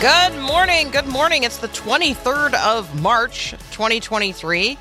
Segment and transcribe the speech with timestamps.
[0.00, 0.90] Good morning.
[0.92, 1.42] Good morning.
[1.42, 4.78] It's the 23rd of March, 2023.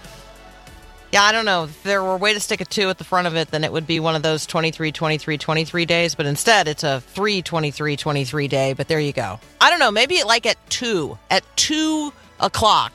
[1.12, 1.63] Yeah, I don't know.
[1.63, 3.63] If there were a way to stick a two at the front of it, then
[3.63, 6.13] it would be one of those 23, 23, 23 days.
[6.13, 8.73] But instead, it's a 3, 23, 23 day.
[8.73, 9.39] But there you go.
[9.59, 9.89] I don't know.
[9.89, 12.94] Maybe like at 2, at 2 o'clock.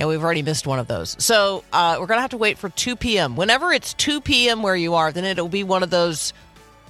[0.00, 1.14] Yeah, we've already missed one of those.
[1.22, 3.36] So uh, we're going to have to wait for 2 p.m.
[3.36, 4.60] Whenever it's 2 p.m.
[4.60, 6.32] where you are, then it'll be one of those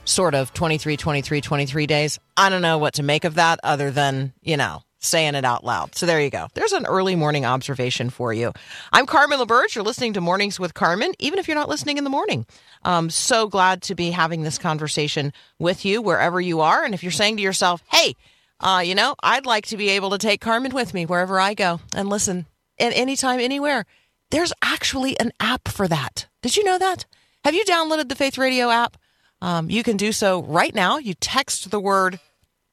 [0.07, 2.19] sort of 23, 23, 23 days.
[2.37, 5.65] I don't know what to make of that other than, you know, saying it out
[5.65, 5.95] loud.
[5.95, 6.49] So there you go.
[6.55, 8.53] There's an early morning observation for you.
[8.93, 9.75] I'm Carmen LaBerge.
[9.75, 12.47] You're listening to Mornings with Carmen, even if you're not listening in the morning.
[12.83, 16.85] I'm so glad to be having this conversation with you wherever you are.
[16.85, 18.15] And if you're saying to yourself, hey,
[18.61, 21.55] uh, you know, I'd like to be able to take Carmen with me wherever I
[21.55, 22.47] go and listen
[22.79, 23.85] at anytime, anywhere.
[24.31, 26.27] There's actually an app for that.
[26.43, 27.07] Did you know that?
[27.45, 28.97] Have you downloaded the Faith Radio app?
[29.41, 30.99] Um, you can do so right now.
[30.99, 32.19] You text the word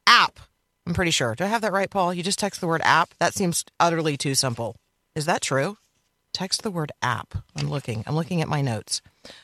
[0.08, 0.40] app.
[0.86, 1.36] I'm pretty sure.
[1.36, 2.14] Do I have that right, Paul?
[2.14, 3.14] You just text the word app?
[3.20, 4.76] That seems utterly too simple.
[5.16, 5.78] Is that true?
[6.34, 7.36] Text the word app.
[7.56, 8.04] I'm looking.
[8.08, 9.02] I'm looking at my notes.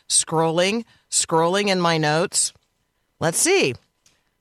[0.07, 2.51] Scrolling, scrolling in my notes.
[3.19, 3.75] Let's see.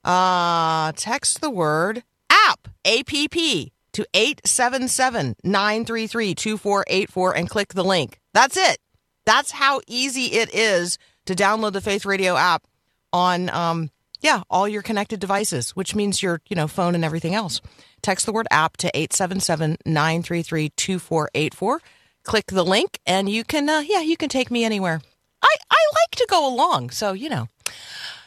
[0.05, 8.19] Uh, text the word app, APP, to 877 933 2484 and click the link.
[8.33, 8.79] That's it.
[9.27, 12.67] That's how easy it is to download the Faith Radio app
[13.13, 13.91] on, um,
[14.23, 17.61] yeah, all your connected devices, which means your, you know, phone and everything else.
[18.01, 21.83] Text the word app to 877 933 2484.
[22.25, 25.03] Click the link and you can, uh, yeah, you can take me anywhere.
[25.43, 26.91] I, I like to go along.
[26.91, 27.49] So, you know,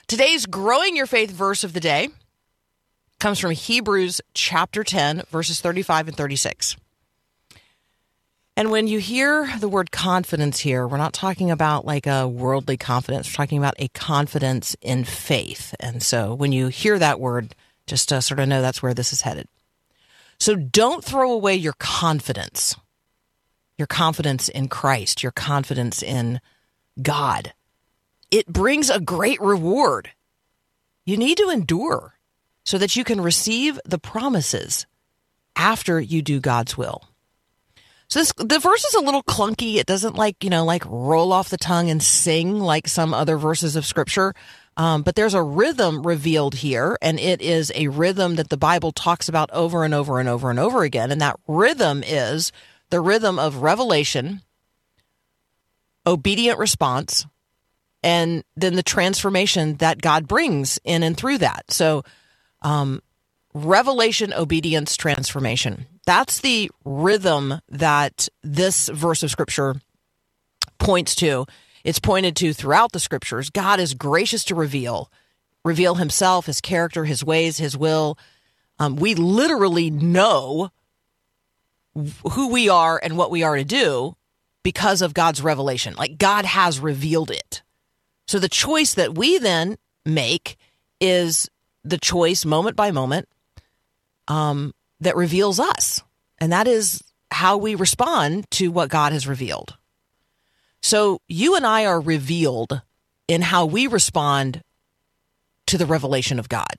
[0.05, 2.09] today's growing your faith verse of the day
[3.19, 6.75] comes from Hebrews chapter 10, verses 35 and 36.
[8.61, 12.77] And when you hear the word confidence here, we're not talking about like a worldly
[12.77, 13.27] confidence.
[13.27, 15.73] We're talking about a confidence in faith.
[15.79, 17.55] And so when you hear that word,
[17.87, 19.47] just to sort of know that's where this is headed.
[20.39, 22.75] So don't throw away your confidence,
[23.79, 26.39] your confidence in Christ, your confidence in
[27.01, 27.53] God.
[28.29, 30.11] It brings a great reward.
[31.03, 32.13] You need to endure
[32.63, 34.85] so that you can receive the promises
[35.55, 37.07] after you do God's will.
[38.11, 39.77] So this the verse is a little clunky.
[39.77, 43.37] It doesn't like you know like roll off the tongue and sing like some other
[43.37, 44.33] verses of Scripture.
[44.75, 48.91] Um, but there's a rhythm revealed here, and it is a rhythm that the Bible
[48.91, 51.09] talks about over and over and over and over again.
[51.09, 52.51] And that rhythm is
[52.89, 54.41] the rhythm of revelation,
[56.05, 57.25] obedient response,
[58.03, 61.71] and then the transformation that God brings in and through that.
[61.71, 62.03] So,
[62.61, 63.01] um,
[63.53, 65.85] revelation, obedience, transformation.
[66.05, 69.75] That's the rhythm that this verse of scripture
[70.79, 71.45] points to.
[71.83, 73.49] It's pointed to throughout the scriptures.
[73.49, 75.11] God is gracious to reveal,
[75.63, 78.17] reveal himself, his character, his ways, his will.
[78.79, 80.71] Um, we literally know
[82.31, 84.15] who we are and what we are to do
[84.63, 85.95] because of God's revelation.
[85.95, 87.63] Like God has revealed it.
[88.27, 90.57] So the choice that we then make
[90.99, 91.49] is
[91.83, 93.27] the choice moment by moment
[94.31, 96.01] um, that reveals us.
[96.39, 99.77] And that is how we respond to what God has revealed.
[100.81, 102.81] So you and I are revealed
[103.27, 104.63] in how we respond
[105.67, 106.75] to the revelation of God.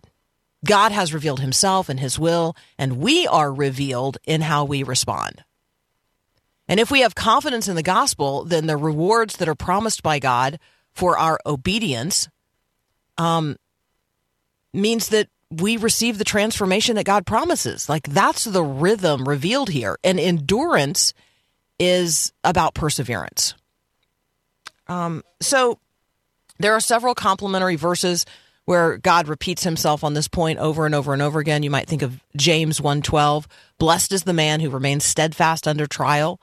[0.65, 5.45] God has revealed himself and his will, and we are revealed in how we respond.
[6.69, 10.19] And if we have confidence in the gospel, then the rewards that are promised by
[10.19, 10.59] God
[10.93, 12.29] for our obedience
[13.19, 13.56] um,
[14.73, 15.29] means that
[15.60, 17.88] we receive the transformation that God promises.
[17.88, 19.99] Like that's the rhythm revealed here.
[20.02, 21.14] And endurance
[21.78, 23.54] is about perseverance.
[24.87, 25.78] Um, so
[26.58, 28.25] there are several complementary verses
[28.64, 31.62] where God repeats himself on this point over and over and over again.
[31.62, 33.46] You might think of James 1:12,
[33.78, 36.40] blessed is the man who remains steadfast under trial.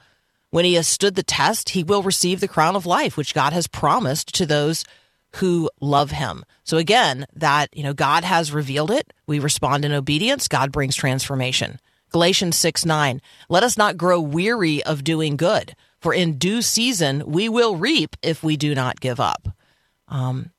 [0.52, 3.54] When he has stood the test, he will receive the crown of life which God
[3.54, 4.84] has promised to those
[5.36, 6.44] who love him.
[6.64, 9.14] So again, that, you know, God has revealed it.
[9.28, 10.48] We respond in obedience.
[10.48, 11.80] God brings transformation.
[12.12, 13.22] Galatians 6 9.
[13.50, 18.16] Let us not grow weary of doing good, for in due season we will reap
[18.22, 19.50] if we do not give up.
[20.08, 20.52] Um,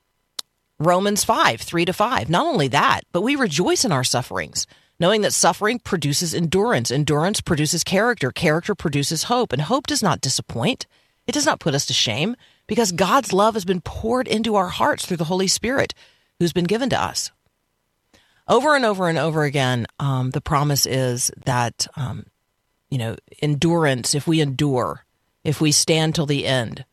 [0.79, 2.31] Romans 5 3 to 5.
[2.31, 4.67] Not only that, but we rejoice in our sufferings,
[4.99, 6.91] knowing that suffering produces endurance.
[6.91, 8.31] Endurance produces character.
[8.31, 10.87] Character produces hope, and hope does not disappoint.
[11.27, 12.37] It does not put us to shame
[12.71, 15.93] because God's love has been poured into our hearts through the Holy Spirit
[16.39, 17.33] who's been given to us.
[18.47, 22.27] Over and over and over again, um, the promise is that, um,
[22.89, 25.05] you know, endurance, if we endure,
[25.43, 26.85] if we stand till the end,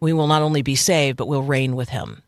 [0.00, 2.24] we will not only be saved, but we'll reign with him.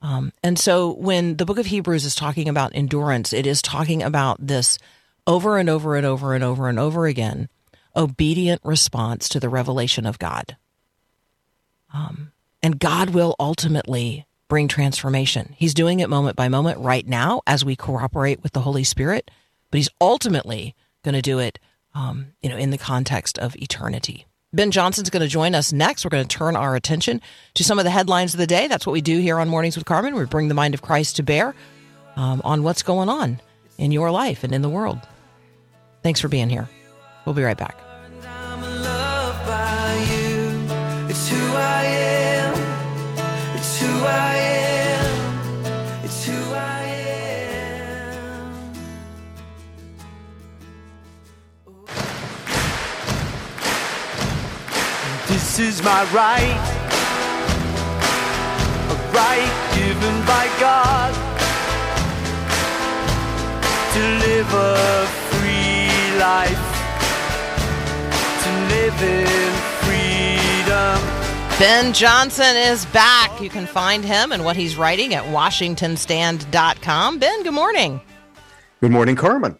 [0.00, 4.04] Um, and so when the book of Hebrews is talking about endurance, it is talking
[4.04, 4.78] about this
[5.26, 7.48] over and over and over and over and over again
[7.96, 10.56] obedient response to the revelation of God.
[11.92, 15.54] Um, and God will ultimately bring transformation.
[15.56, 19.30] He's doing it moment by moment right now as we cooperate with the Holy Spirit,
[19.70, 21.58] but He's ultimately going to do it,
[21.94, 24.26] um, you know, in the context of eternity.
[24.52, 26.04] Ben Johnson's going to join us next.
[26.04, 27.20] We're going to turn our attention
[27.54, 28.68] to some of the headlines of the day.
[28.68, 30.14] That's what we do here on Mornings with Carmen.
[30.14, 31.54] We bring the mind of Christ to bear
[32.16, 33.40] um, on what's going on
[33.76, 35.00] in your life and in the world.
[36.02, 36.68] Thanks for being here.
[37.24, 37.85] We'll be right back.
[41.18, 42.54] It's who I am.
[43.56, 46.04] It's who I am.
[46.04, 46.82] It's who I
[47.48, 48.52] am.
[51.66, 51.86] Oh.
[55.26, 56.60] This is my right.
[58.90, 61.14] A right given by God
[63.94, 66.64] to live a free life
[68.42, 69.75] to live in.
[71.58, 73.40] Ben Johnson is back.
[73.40, 77.18] You can find him and what he's writing at WashingtonStand.com.
[77.18, 77.98] Ben, good morning.
[78.82, 79.58] Good morning, Carmen.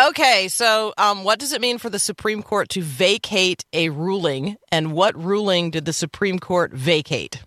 [0.00, 4.56] Okay, so um, what does it mean for the Supreme Court to vacate a ruling,
[4.70, 7.42] and what ruling did the Supreme Court vacate?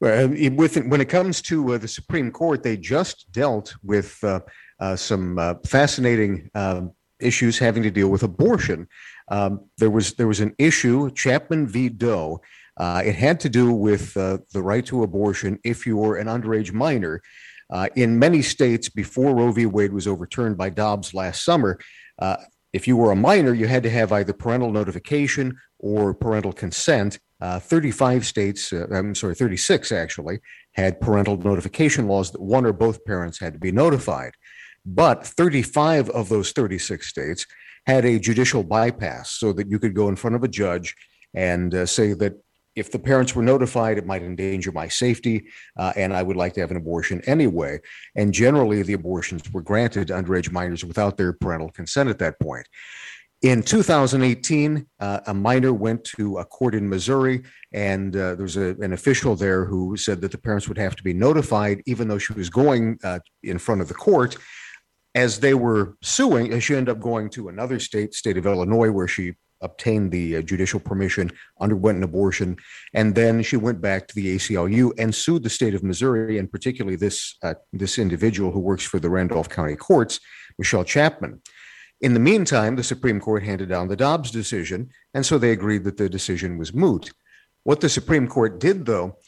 [0.00, 4.22] Well, it- with when it comes to uh, the Supreme Court, they just dealt with
[4.24, 4.40] uh,
[4.80, 8.88] uh, some uh, fascinating um, issues having to deal with abortion.
[9.28, 11.88] Um, there was there was an issue, Chapman v.
[11.88, 12.40] Doe.
[12.76, 16.26] Uh, it had to do with uh, the right to abortion if you were an
[16.26, 17.20] underage minor.
[17.70, 19.66] Uh, in many states, before Roe v.
[19.66, 21.78] Wade was overturned by Dobbs last summer,
[22.18, 22.36] uh,
[22.72, 27.18] if you were a minor, you had to have either parental notification or parental consent.
[27.40, 30.38] Uh, 35 states, uh, I'm sorry, 36 actually,
[30.72, 34.32] had parental notification laws that one or both parents had to be notified.
[34.86, 37.46] But 35 of those 36 states
[37.86, 40.94] had a judicial bypass so that you could go in front of a judge
[41.34, 42.34] and uh, say that
[42.74, 45.46] if the parents were notified, it might endanger my safety,
[45.76, 47.80] uh, and I would like to have an abortion anyway.
[48.16, 52.40] And generally, the abortions were granted to underage minors without their parental consent at that
[52.40, 52.66] point.
[53.42, 57.42] In 2018, uh, a minor went to a court in Missouri,
[57.72, 60.94] and uh, there was a, an official there who said that the parents would have
[60.94, 64.36] to be notified, even though she was going uh, in front of the court.
[65.14, 69.08] As they were suing, she ended up going to another state, state of Illinois, where
[69.08, 71.30] she obtained the uh, judicial permission,
[71.60, 72.56] underwent an abortion,
[72.94, 76.50] and then she went back to the ACLU and sued the state of Missouri, and
[76.50, 80.20] particularly this uh, this individual who works for the Randolph County Courts,
[80.58, 81.40] Michelle Chapman.
[82.00, 85.84] In the meantime, the Supreme Court handed down the Dobbs decision, and so they agreed
[85.84, 87.12] that the decision was moot.
[87.62, 89.18] What the Supreme Court did, though,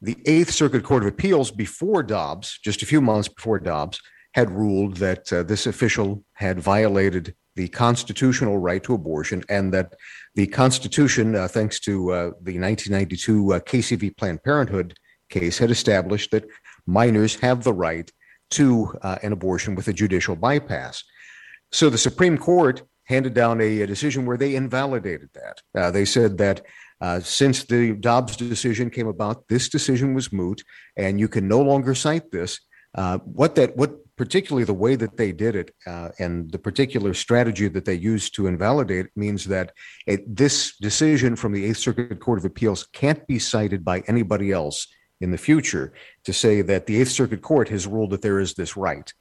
[0.00, 4.00] the Eighth Circuit Court of Appeals before Dobbs, just a few months before Dobbs,
[4.34, 9.94] had ruled that uh, this official had violated the constitutional right to abortion and that
[10.34, 14.10] the Constitution, uh, thanks to uh, the 1992 uh, Casey v.
[14.10, 14.96] Planned Parenthood
[15.28, 16.46] case, had established that
[16.86, 18.10] minors have the right
[18.50, 21.04] to uh, an abortion with a judicial bypass.
[21.70, 25.62] So the Supreme Court handed down a, a decision where they invalidated that.
[25.78, 26.62] Uh, they said that
[27.00, 30.62] uh, since the Dobbs decision came about, this decision was moot,
[30.96, 32.60] and you can no longer cite this.
[33.24, 37.68] What that, what particularly the way that they did it, uh, and the particular strategy
[37.68, 39.72] that they used to invalidate means that
[40.06, 44.52] it, this decision from the Eighth Circuit Court of Appeals can't be cited by anybody
[44.52, 44.86] else
[45.20, 45.92] in the future
[46.24, 49.12] to say that the Eighth Circuit Court has ruled that there is this right.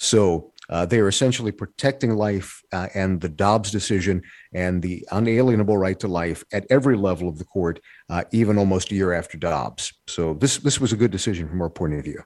[0.00, 5.76] So uh, they are essentially protecting life uh, and the Dobbs decision and the unalienable
[5.76, 9.36] right to life at every level of the court, uh, even almost a year after
[9.36, 9.92] Dobbs.
[10.06, 12.22] So this this was a good decision from our point of view.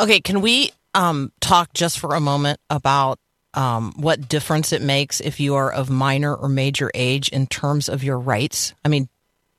[0.00, 3.18] Okay, can we um, talk just for a moment about
[3.54, 7.88] um, what difference it makes if you are of minor or major age in terms
[7.88, 8.74] of your rights?
[8.84, 9.08] I mean,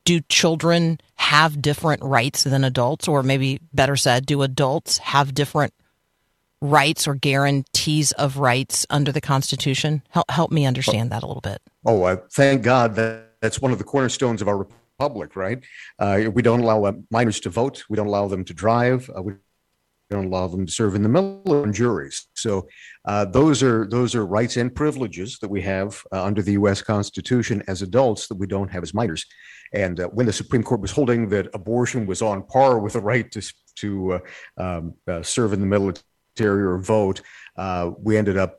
[0.05, 5.73] do children have different rights than adults, or maybe better said, do adults have different
[6.61, 10.01] rights or guarantees of rights under the Constitution?
[10.09, 11.61] Help, help me understand that a little bit.
[11.85, 14.67] Oh, uh, thank God that that's one of the cornerstones of our
[14.99, 15.61] republic, right?
[15.99, 17.83] Uh, we don't allow uh, minors to vote.
[17.89, 19.09] We don't allow them to drive.
[19.15, 19.33] Uh, we
[20.13, 22.27] don't allow them to serve in the military on juries.
[22.35, 22.67] So
[23.05, 26.81] uh, those are those are rights and privileges that we have uh, under the U.S.
[26.81, 29.25] Constitution as adults that we don't have as minors.
[29.73, 33.01] And uh, when the Supreme Court was holding that abortion was on par with the
[33.01, 33.41] right to
[33.75, 34.19] to
[34.57, 34.93] um,
[35.23, 37.21] serve in the military or vote,
[38.05, 38.57] we ended up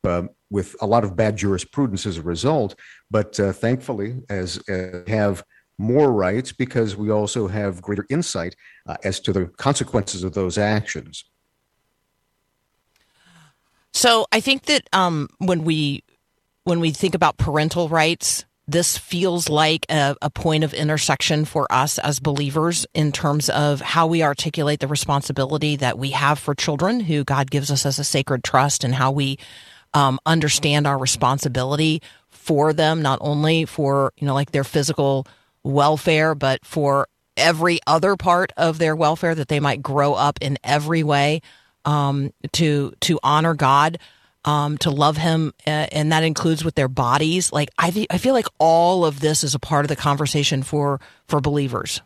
[0.54, 2.76] with a lot of bad jurisprudence as a result.
[3.10, 5.42] But uh, thankfully, as uh, have
[5.78, 8.54] more rights because we also have greater insight
[8.86, 11.24] uh, as to the consequences of those actions.
[13.94, 16.02] So I think that um, when we
[16.64, 21.66] when we think about parental rights, this feels like a, a, point of intersection for
[21.70, 26.54] us as believers in terms of how we articulate the responsibility that we have for
[26.54, 29.38] children who God gives us as a sacred trust and how we
[29.92, 35.26] um, understand our responsibility for them, not only for, you know, like their physical
[35.62, 40.58] welfare, but for every other part of their welfare that they might grow up in
[40.64, 41.42] every way
[41.84, 43.98] um, to to honor God,
[44.44, 47.52] um, to love Him, and that includes with their bodies.
[47.52, 50.62] Like I, th- I feel like all of this is a part of the conversation
[50.62, 52.00] for for believers.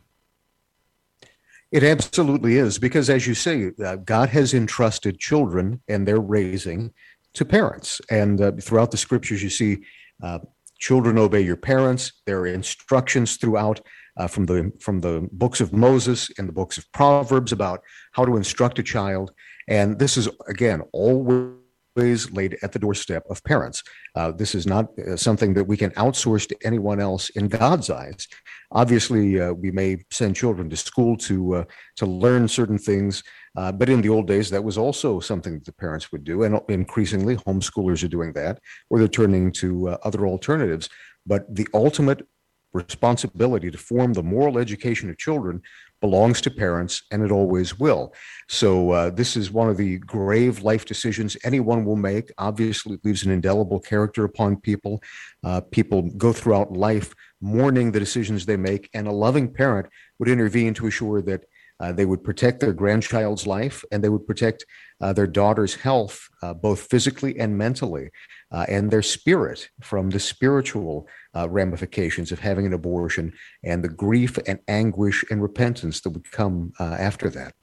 [1.70, 6.94] It absolutely is because, as you say, uh, God has entrusted children and their raising
[7.34, 8.00] to parents.
[8.10, 9.84] And uh, throughout the scriptures, you see
[10.22, 10.38] uh,
[10.78, 12.12] children obey your parents.
[12.24, 13.80] There are instructions throughout
[14.16, 17.82] uh, from the from the books of Moses and the books of Proverbs about
[18.12, 19.30] how to instruct a child.
[19.68, 23.82] And this is again always laid at the doorstep of parents.
[24.14, 27.90] Uh, this is not uh, something that we can outsource to anyone else in God's
[27.90, 28.26] eyes.
[28.70, 31.64] Obviously, uh, we may send children to school to uh,
[31.96, 33.22] to learn certain things,
[33.56, 36.42] uh, but in the old days, that was also something that the parents would do,
[36.44, 38.60] and increasingly, homeschoolers are doing that,
[38.90, 40.88] or they're turning to uh, other alternatives.
[41.26, 42.26] But the ultimate
[42.72, 45.62] responsibility to form the moral education of children
[46.00, 48.14] belongs to parents and it always will.
[48.48, 52.30] So, uh, this is one of the grave life decisions anyone will make.
[52.38, 55.02] Obviously, it leaves an indelible character upon people.
[55.44, 59.86] Uh, people go throughout life mourning the decisions they make, and a loving parent
[60.18, 61.44] would intervene to assure that.
[61.80, 64.66] Uh, they would protect their grandchild's life and they would protect
[65.00, 68.10] uh, their daughter's health, uh, both physically and mentally,
[68.50, 71.06] uh, and their spirit from the spiritual
[71.36, 73.32] uh, ramifications of having an abortion
[73.62, 77.54] and the grief and anguish and repentance that would come uh, after that.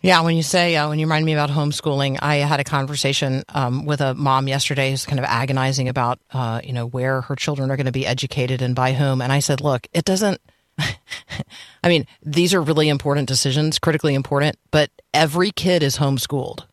[0.00, 3.42] Yeah, when you say, uh, when you remind me about homeschooling, I had a conversation
[3.48, 7.34] um, with a mom yesterday who's kind of agonizing about, uh, you know, where her
[7.34, 9.20] children are going to be educated and by whom.
[9.20, 10.40] And I said, look, it doesn't,
[11.82, 16.64] I mean, these are really important decisions, critically important, but every kid is homeschooled.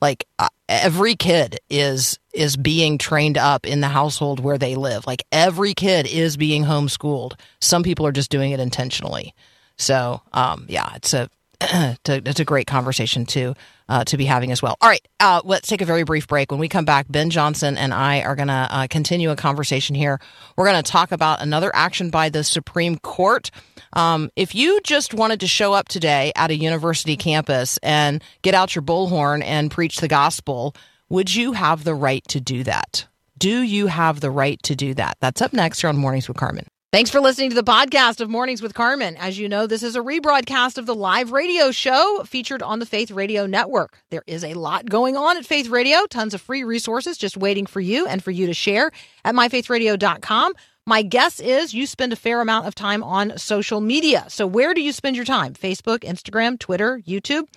[0.00, 5.06] Like uh, every kid is is being trained up in the household where they live.
[5.06, 7.32] Like every kid is being homeschooled.
[7.60, 9.34] Some people are just doing it intentionally.
[9.78, 11.30] So, um, yeah, it's a
[12.06, 13.54] it's a great conversation to
[13.88, 14.76] uh, to be having as well.
[14.80, 16.50] All right, uh, let's take a very brief break.
[16.50, 19.94] When we come back, Ben Johnson and I are going to uh, continue a conversation
[19.94, 20.20] here.
[20.56, 23.50] We're going to talk about another action by the Supreme Court.
[23.92, 28.54] Um, if you just wanted to show up today at a university campus and get
[28.54, 30.74] out your bullhorn and preach the gospel,
[31.08, 33.06] would you have the right to do that?
[33.38, 35.16] Do you have the right to do that?
[35.20, 36.66] That's up next here on Mornings with Carmen.
[36.92, 39.16] Thanks for listening to the podcast of Mornings with Carmen.
[39.16, 42.86] As you know, this is a rebroadcast of the live radio show featured on the
[42.86, 43.98] Faith Radio Network.
[44.10, 47.66] There is a lot going on at Faith Radio, tons of free resources just waiting
[47.66, 48.92] for you and for you to share
[49.24, 50.54] at myfaithradio.com.
[50.86, 54.24] My guess is you spend a fair amount of time on social media.
[54.28, 55.54] So, where do you spend your time?
[55.54, 57.48] Facebook, Instagram, Twitter, YouTube?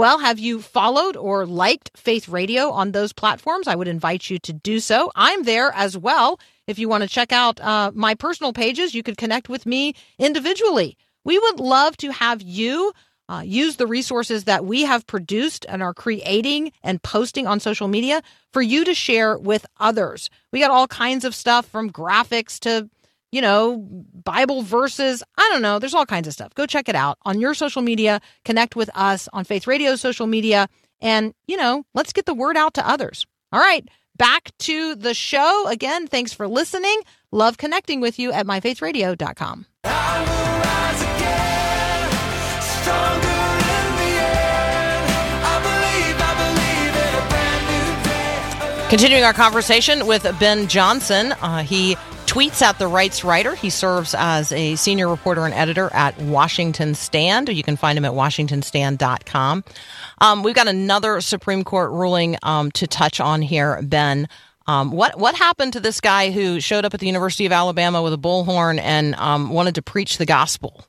[0.00, 3.68] Well, have you followed or liked Faith Radio on those platforms?
[3.68, 5.12] I would invite you to do so.
[5.14, 6.40] I'm there as well.
[6.66, 9.94] If you want to check out uh, my personal pages, you could connect with me
[10.18, 10.96] individually.
[11.22, 12.94] We would love to have you
[13.28, 17.86] uh, use the resources that we have produced and are creating and posting on social
[17.86, 18.22] media
[18.54, 20.30] for you to share with others.
[20.50, 22.88] We got all kinds of stuff from graphics to,
[23.32, 23.86] you know,
[24.24, 25.22] Bible verses.
[25.38, 25.78] I don't know.
[25.78, 26.54] There's all kinds of stuff.
[26.54, 28.20] Go check it out on your social media.
[28.44, 30.68] Connect with us on Faith Radio social media.
[31.00, 33.26] And, you know, let's get the word out to others.
[33.52, 33.88] All right
[34.20, 35.66] back to the show.
[35.68, 37.00] Again, thanks for listening.
[37.32, 39.64] Love connecting with you at myfaithradio.com.
[48.90, 51.96] Continuing our conversation with Ben Johnson, uh, he
[52.30, 53.56] tweets at the rights writer.
[53.56, 57.48] He serves as a senior reporter and editor at Washington Stand.
[57.48, 59.64] You can find him at washingtonstand.com.
[60.20, 64.28] Um, we've got another Supreme Court ruling um, to touch on here, Ben.
[64.68, 68.00] Um, what what happened to this guy who showed up at the University of Alabama
[68.00, 70.84] with a bullhorn and um, wanted to preach the gospel?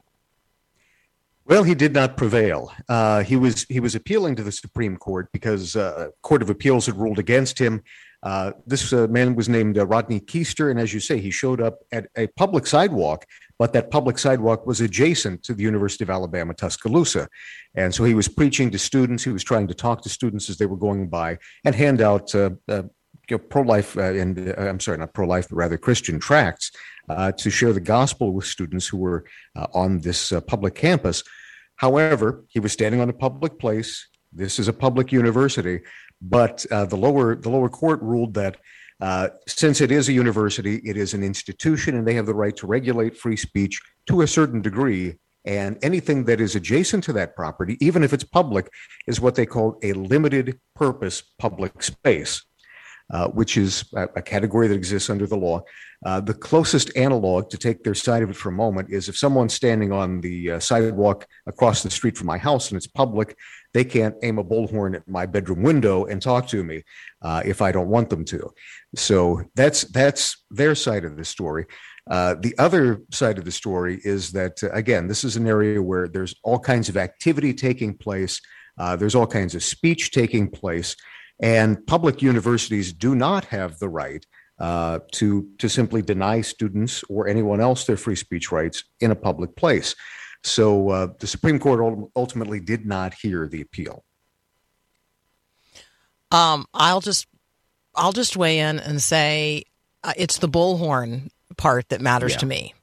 [1.45, 2.71] Well, he did not prevail.
[2.88, 6.86] Uh, he was he was appealing to the Supreme Court because uh, Court of Appeals
[6.86, 7.81] had ruled against him.
[8.23, 11.59] Uh, this uh, man was named uh, Rodney Keister, and as you say, he showed
[11.59, 13.25] up at a public sidewalk,
[13.57, 17.27] but that public sidewalk was adjacent to the University of Alabama, Tuscaloosa.
[17.75, 19.23] And so he was preaching to students.
[19.23, 22.33] He was trying to talk to students as they were going by and hand out
[22.35, 22.83] uh, uh,
[23.29, 26.71] you know, pro-life and I'm sorry, not pro-life, but rather Christian tracts
[27.37, 29.25] to share the gospel with students who were
[29.73, 31.23] on this public campus.
[31.75, 34.07] However, he was standing on a public place.
[34.33, 35.81] This is a public university,
[36.21, 38.57] but uh, the lower the lower court ruled that
[39.01, 42.55] uh, since it is a university, it is an institution, and they have the right
[42.55, 45.15] to regulate free speech to a certain degree.
[45.43, 48.69] And anything that is adjacent to that property, even if it's public,
[49.07, 52.43] is what they call a limited purpose public space.
[53.11, 55.61] Uh, which is a, a, category that exists under the law.
[56.05, 59.17] Uh, the closest analog to take their side of it for a moment is if
[59.17, 63.35] someone's standing on the uh, sidewalk across the street from my house and it's public,
[63.73, 66.83] they can't aim a bullhorn at my bedroom window and talk to me
[67.21, 68.53] uh, if I don't want them to.
[68.95, 71.65] So that's that's their side of the story.
[72.09, 76.07] Uh, the other side of the story is that again, this is an area where
[76.07, 78.41] there's all kinds of activity taking place.
[78.97, 80.95] there's all kinds of speech taking place
[81.41, 84.25] and public universities do not have the right
[84.59, 89.15] uh, to, to simply deny students or anyone else their free speech rights in a
[89.15, 89.95] public place.
[90.43, 94.03] So uh, the Supreme Court ultimately did not hear the appeal.
[96.31, 97.27] Um, I'll just
[97.95, 99.63] I'll just weigh in and say
[100.03, 102.38] uh, it's the bullhorn part that matters yeah.
[102.39, 102.74] to me.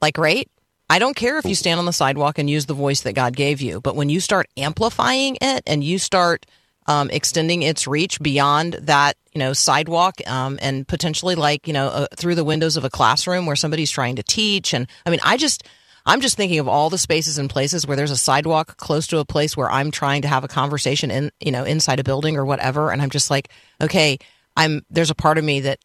[0.00, 0.48] Like, right?
[0.90, 3.36] I don't care if you stand on the sidewalk and use the voice that God
[3.36, 6.46] gave you, but when you start amplifying it and you start
[6.86, 11.88] um, extending its reach beyond that, you know, sidewalk um, and potentially like, you know,
[11.88, 14.72] uh, through the windows of a classroom where somebody's trying to teach.
[14.72, 15.64] And I mean, I just,
[16.08, 19.18] I'm just thinking of all the spaces and places where there's a sidewalk close to
[19.18, 22.36] a place where I'm trying to have a conversation in, you know, inside a building
[22.36, 22.90] or whatever.
[22.90, 24.18] And I'm just like, okay,
[24.56, 25.78] I'm, there's a part of me that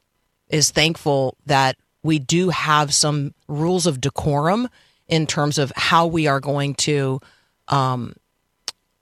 [0.50, 4.70] is thankful that we do have some rules of decorum
[5.08, 7.20] in terms of how we are going to,
[7.68, 8.16] um,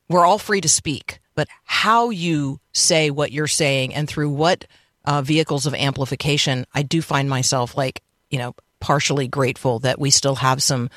[0.09, 4.65] we're all free to speak but how you say what you're saying and through what
[5.05, 10.09] uh, vehicles of amplification, I do find myself like, you know, partially grateful that we
[10.09, 10.89] still have some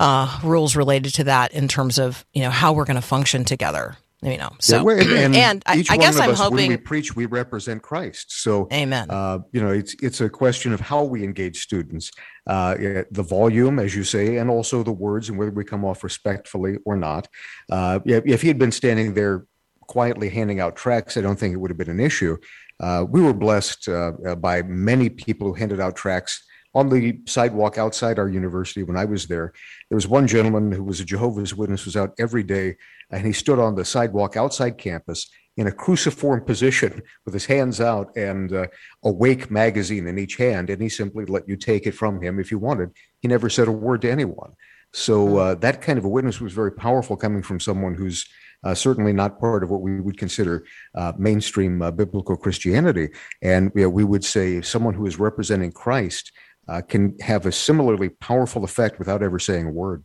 [0.00, 3.44] uh, rules related to that in terms of, you know, how we're going to function
[3.44, 4.88] together you know so.
[4.90, 8.42] yeah, and, and, I, I, guess i'm us, hoping when we preach we represent christ.
[8.42, 9.10] So amen.
[9.10, 12.10] uh, you know it's it's a question of how we engage students
[12.46, 12.74] uh,
[13.10, 16.78] the volume as you say and also the words and whether we come off respectfully
[16.84, 17.28] or not.
[17.70, 19.46] Uh, if he had been standing there
[19.82, 22.36] quietly handing out tracts i don't think it would have been an issue.
[22.80, 26.44] Uh, we were blessed uh, by many people who handed out tracts
[26.78, 29.52] on the sidewalk outside our university when I was there.
[29.88, 32.76] There was one gentleman who was a Jehovah's Witness, was out every day,
[33.10, 37.80] and he stood on the sidewalk outside campus in a cruciform position with his hands
[37.80, 38.66] out and uh,
[39.02, 42.52] Awake magazine in each hand, and he simply let you take it from him if
[42.52, 42.90] you wanted.
[43.22, 44.52] He never said a word to anyone.
[44.92, 45.36] So hmm.
[45.36, 48.24] uh, that kind of a witness was very powerful coming from someone who's
[48.64, 50.64] uh, certainly not part of what we would consider
[50.94, 53.08] uh, mainstream uh, biblical Christianity.
[53.42, 56.32] And you know, we would say someone who is representing Christ
[56.68, 60.04] uh, can have a similarly powerful effect without ever saying a word.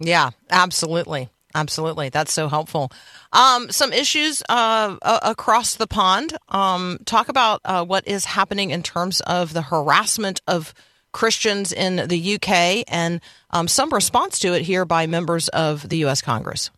[0.00, 1.28] Yeah, absolutely.
[1.54, 2.10] Absolutely.
[2.10, 2.92] That's so helpful.
[3.32, 6.36] Um, some issues uh, across the pond.
[6.48, 10.74] Um, talk about uh, what is happening in terms of the harassment of
[11.12, 13.20] Christians in the UK and
[13.50, 16.20] um, some response to it here by members of the U.S.
[16.20, 16.70] Congress.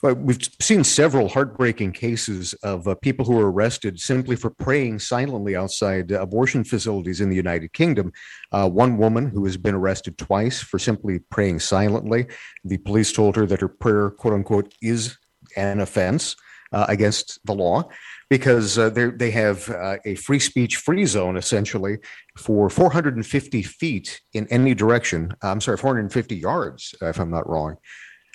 [0.00, 5.56] We've seen several heartbreaking cases of uh, people who are arrested simply for praying silently
[5.56, 8.12] outside uh, abortion facilities in the United Kingdom.
[8.52, 12.28] Uh, one woman who has been arrested twice for simply praying silently.
[12.64, 15.18] The police told her that her prayer, quote unquote, is
[15.56, 16.36] an offense
[16.70, 17.88] uh, against the law
[18.30, 21.96] because uh, they have uh, a free speech free zone essentially
[22.36, 25.32] for 450 feet in any direction.
[25.42, 27.78] I'm sorry, 450 yards, if I'm not wrong.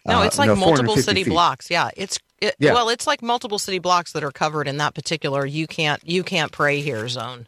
[0.05, 1.29] No, it's uh, like no, multiple city feet.
[1.31, 1.69] blocks.
[1.69, 2.73] Yeah, it's it, yeah.
[2.73, 6.23] well, it's like multiple city blocks that are covered in that particular you can't you
[6.23, 7.47] can't pray here zone.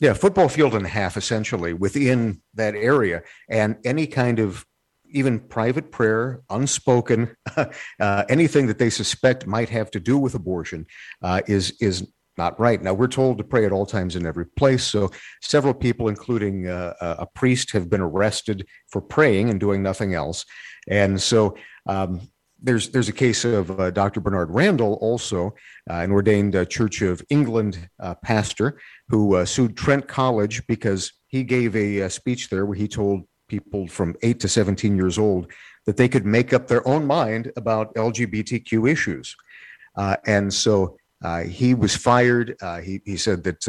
[0.00, 4.64] Yeah, football field and a half essentially within that area, and any kind of
[5.12, 10.86] even private prayer, unspoken, uh, anything that they suspect might have to do with abortion
[11.22, 12.06] uh, is is
[12.38, 12.82] not right.
[12.82, 14.84] Now, we're told to pray at all times in every place.
[14.84, 15.10] So,
[15.42, 20.46] several people, including uh, a priest, have been arrested for praying and doing nothing else.
[20.88, 22.28] And so, um,
[22.62, 24.20] there's there's a case of uh, Dr.
[24.20, 25.54] Bernard Randall, also
[25.88, 31.12] uh, an ordained uh, Church of England uh, pastor, who uh, sued Trent College because
[31.28, 35.18] he gave a, a, speech there where he told people from eight to 17 years
[35.18, 35.50] old
[35.86, 39.34] that they could make up their own mind about LGBTQ issues,
[39.96, 40.96] uh, and so.
[41.46, 42.56] he was fired.
[42.82, 43.60] he, he said that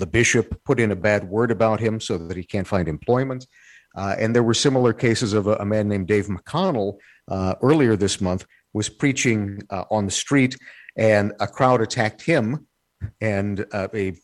[0.00, 3.46] the bishop put in a bad word about him so that he can't find employment.
[3.96, 8.20] and there were similar cases of a, a man named Dave McConnell, uh, earlier this
[8.20, 10.56] month was preaching uh, on the street,
[10.96, 12.66] and a crowd attacked him,
[13.20, 14.14] and uh, a,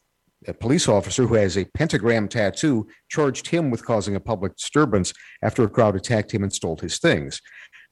[0.47, 5.13] a, police officer who has a pentagram tattoo charged him with causing a public disturbance
[5.43, 7.41] after a crowd attacked him and stole his things.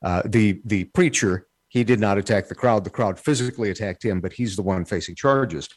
[0.04, 4.20] Uh, the the preacher he did not attack the crowd; the crowd physically attacked him,
[4.20, 5.68] but he's the one facing charges.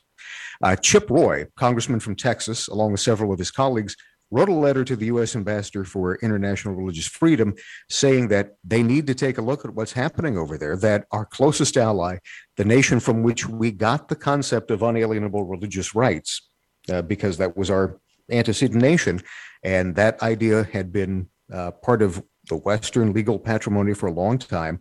[0.64, 3.96] Uh, Chip Roy, congressman from Texas, along with several of his colleagues,
[4.32, 5.36] wrote a letter to the U.S.
[5.36, 7.56] ambassador for international religious freedom
[7.90, 11.26] saying that they need to take a look at what's happening over there, that our
[11.26, 12.18] closest ally,
[12.58, 16.50] the nation from which we got the concept of unalienable religious rights,
[16.90, 18.00] uh, because that was our
[18.32, 19.22] antecedent nation,
[19.64, 24.38] and that idea had been uh, part of the Western legal patrimony for a long
[24.38, 24.80] time.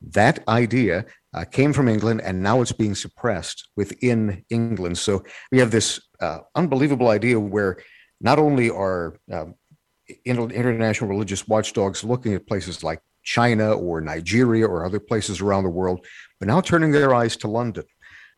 [0.00, 4.98] That idea uh, came from England, and now it's being suppressed within England.
[4.98, 7.78] So we have this uh, unbelievable idea where
[8.20, 9.54] not only are um,
[10.24, 15.70] international religious watchdogs looking at places like China or Nigeria or other places around the
[15.70, 16.06] world,
[16.38, 17.84] but now turning their eyes to London.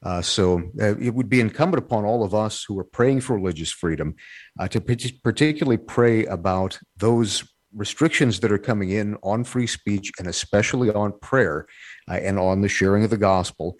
[0.02, 3.36] Uh, so uh, it would be incumbent upon all of us who are praying for
[3.36, 4.14] religious freedom
[4.58, 10.26] uh, to particularly pray about those restrictions that are coming in on free speech and
[10.26, 11.66] especially on prayer
[12.08, 13.76] uh, and on the sharing of the gospel,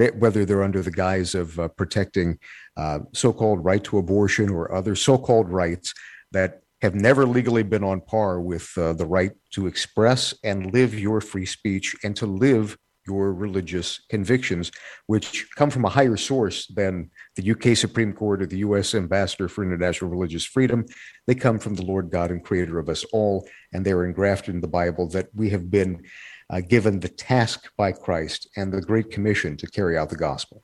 [0.00, 2.38] it, whether they're under the guise of uh, protecting
[2.76, 5.92] uh, so called right to abortion or other so called rights
[6.30, 10.98] that have never legally been on par with uh, the right to express and live
[10.98, 12.76] your free speech and to live
[13.06, 14.70] your religious convictions,
[15.06, 19.48] which come from a higher source than the UK Supreme Court or the US Ambassador
[19.48, 20.84] for International Religious Freedom.
[21.26, 24.60] They come from the Lord God and Creator of us all, and they're engrafted in
[24.60, 26.02] the Bible that we have been
[26.50, 30.62] uh, given the task by Christ and the Great Commission to carry out the gospel.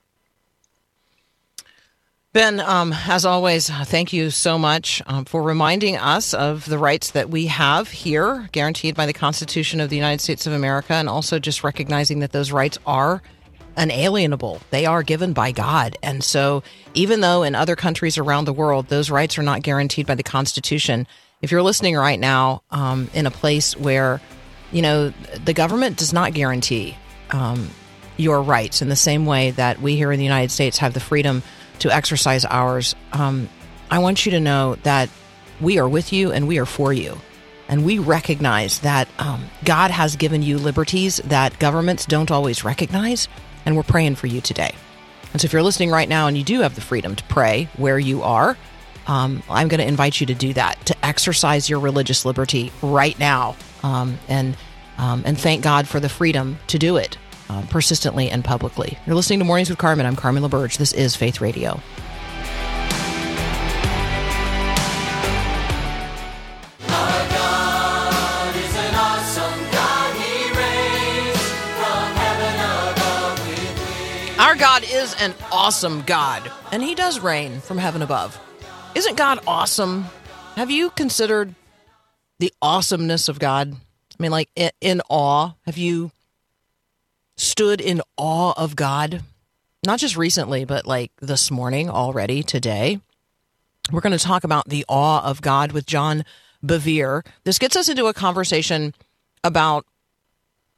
[2.34, 7.12] Ben, um, as always, thank you so much um, for reminding us of the rights
[7.12, 11.08] that we have here, guaranteed by the Constitution of the United States of America, and
[11.08, 13.22] also just recognizing that those rights are
[13.78, 14.60] unalienable.
[14.68, 15.96] They are given by God.
[16.02, 16.62] And so,
[16.92, 20.22] even though in other countries around the world, those rights are not guaranteed by the
[20.22, 21.06] Constitution,
[21.40, 24.20] if you're listening right now um, in a place where,
[24.70, 25.14] you know,
[25.46, 26.94] the government does not guarantee
[27.30, 27.70] um,
[28.18, 31.00] your rights in the same way that we here in the United States have the
[31.00, 31.42] freedom
[31.80, 33.48] to exercise ours, um,
[33.90, 35.08] I want you to know that
[35.60, 37.18] we are with you and we are for you.
[37.68, 43.28] And we recognize that um, God has given you liberties that governments don't always recognize.
[43.66, 44.74] And we're praying for you today.
[45.32, 47.68] And so if you're listening right now and you do have the freedom to pray
[47.76, 48.56] where you are,
[49.06, 53.18] um, I'm going to invite you to do that, to exercise your religious liberty right
[53.18, 53.56] now.
[53.82, 54.56] Um, and,
[54.96, 58.98] um, and thank God for the freedom to do it uh, persistently and publicly.
[59.06, 60.06] You're listening to Mornings with Carmen.
[60.06, 60.78] I'm Carmen LaBerge.
[60.78, 61.80] This is Faith Radio.
[74.38, 78.40] Our God is an awesome God, and He does reign from heaven above.
[78.94, 80.06] Isn't God awesome?
[80.54, 81.54] Have you considered
[82.38, 83.72] the awesomeness of God?
[83.72, 84.48] I mean, like
[84.80, 85.52] in awe.
[85.66, 86.12] Have you
[87.38, 89.22] stood in awe of God,
[89.87, 93.01] not just recently, but like this morning already, today.
[93.90, 96.24] We're going to talk about the awe of God with John
[96.62, 97.24] Bevere.
[97.44, 98.92] This gets us into a conversation
[99.42, 99.87] about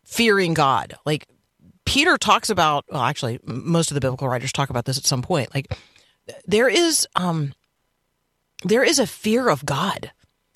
[0.05, 0.95] fearing God.
[1.05, 1.27] Like
[1.85, 5.23] Peter talks about, well, actually, most of the biblical writers talk about this at some
[5.23, 5.53] point.
[5.55, 5.77] Like
[6.47, 7.55] there is, um,
[8.63, 10.13] there is a fear of God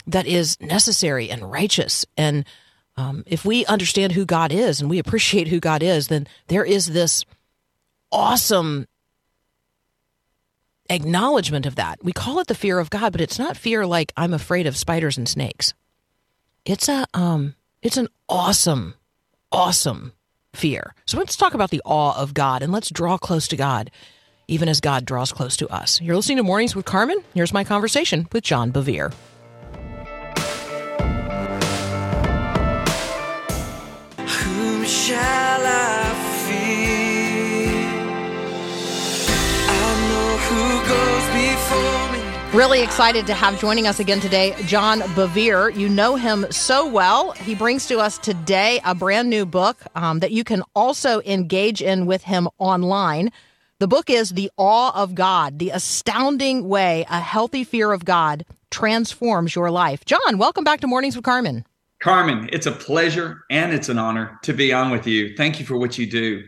[0.06, 2.44] that is necessary and righteous and
[2.96, 6.64] um, if we understand who God is and we appreciate who God is, then there
[6.64, 7.24] is this
[8.12, 8.86] awesome
[10.88, 12.02] acknowledgement of that.
[12.04, 14.76] We call it the fear of God, but it's not fear like I'm afraid of
[14.76, 15.74] spiders and snakes.
[16.64, 18.94] It's a um it's an awesome
[19.50, 20.12] awesome
[20.54, 20.94] fear.
[21.06, 23.90] So let's talk about the awe of God and let's draw close to God
[24.46, 26.00] even as God draws close to us.
[26.00, 27.18] You're listening to Mornings with Carmen.
[27.32, 29.12] Here's my conversation with John Bevere.
[35.04, 36.14] Shall I
[36.46, 37.76] fear?
[39.68, 40.30] I know
[42.56, 45.76] Really excited to have joining us again today John Bevere.
[45.76, 47.32] You know him so well.
[47.32, 51.82] He brings to us today a brand new book um, that you can also engage
[51.82, 53.30] in with him online.
[53.80, 58.46] The book is The Awe of God, the astounding way a healthy fear of God
[58.70, 60.04] transforms your life.
[60.04, 61.64] John, welcome back to Mornings with Carmen.
[62.04, 65.34] Carmen, it's a pleasure and it's an honor to be on with you.
[65.38, 66.44] Thank you for what you do.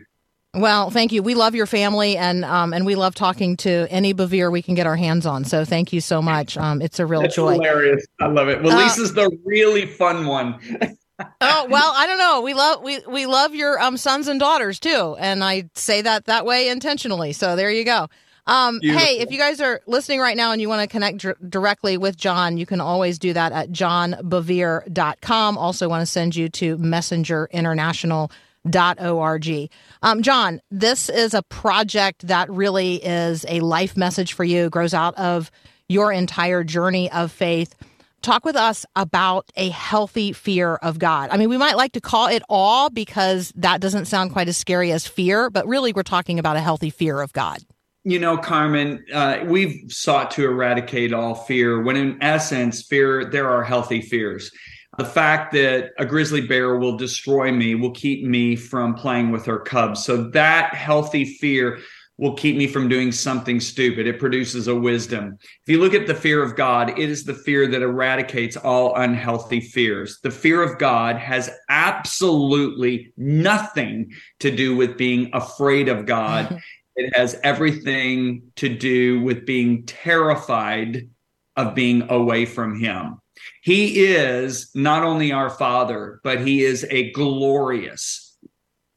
[0.53, 1.23] Well, thank you.
[1.23, 4.75] We love your family, and um, and we love talking to any Bevere we can
[4.75, 5.45] get our hands on.
[5.45, 6.57] So thank you so much.
[6.57, 7.53] Um, it's a real That's joy.
[7.53, 8.05] Hilarious.
[8.19, 8.61] I love it.
[8.61, 10.59] Well, Uh, Lisa's the really fun one.
[11.41, 12.41] oh well, I don't know.
[12.41, 16.25] We love we we love your um sons and daughters too, and I say that
[16.25, 17.33] that way intentionally.
[17.33, 18.09] So there you go.
[18.47, 21.37] Um, hey, if you guys are listening right now and you want to connect dr-
[21.49, 25.57] directly with John, you can always do that at johnbevere.com.
[25.57, 29.71] Also, want to send you to messengerinternational.org.
[30.01, 34.93] Um, John, this is a project that really is a life message for you, grows
[34.93, 35.51] out of
[35.89, 37.75] your entire journey of faith
[38.21, 41.29] talk with us about a healthy fear of God.
[41.31, 44.57] I mean, we might like to call it awe because that doesn't sound quite as
[44.57, 47.59] scary as fear, but really we're talking about a healthy fear of God.
[48.07, 53.49] You know, Carmen, uh, we've sought to eradicate all fear when, in essence, fear, there
[53.49, 54.49] are healthy fears.
[54.97, 59.45] The fact that a grizzly bear will destroy me will keep me from playing with
[59.47, 60.05] her cubs.
[60.05, 61.79] So, that healthy fear
[62.17, 64.07] will keep me from doing something stupid.
[64.07, 65.37] It produces a wisdom.
[65.41, 68.95] If you look at the fear of God, it is the fear that eradicates all
[68.95, 70.19] unhealthy fears.
[70.23, 76.63] The fear of God has absolutely nothing to do with being afraid of God.
[76.97, 81.07] it has everything to do with being terrified
[81.55, 83.19] of being away from Him.
[83.61, 88.35] He is not only our Father, but He is a glorious,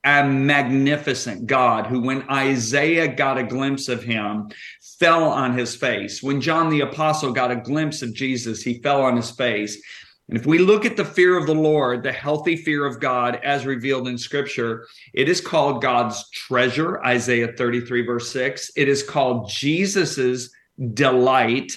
[0.02, 4.48] a magnificent God who, when Isaiah got a glimpse of him,
[4.98, 6.22] fell on his face.
[6.22, 9.82] When John the Apostle got a glimpse of Jesus, he fell on his face.
[10.30, 13.40] And if we look at the fear of the Lord, the healthy fear of God
[13.42, 18.70] as revealed in scripture, it is called God's treasure, Isaiah 33, verse 6.
[18.76, 20.54] It is called Jesus's
[20.94, 21.76] delight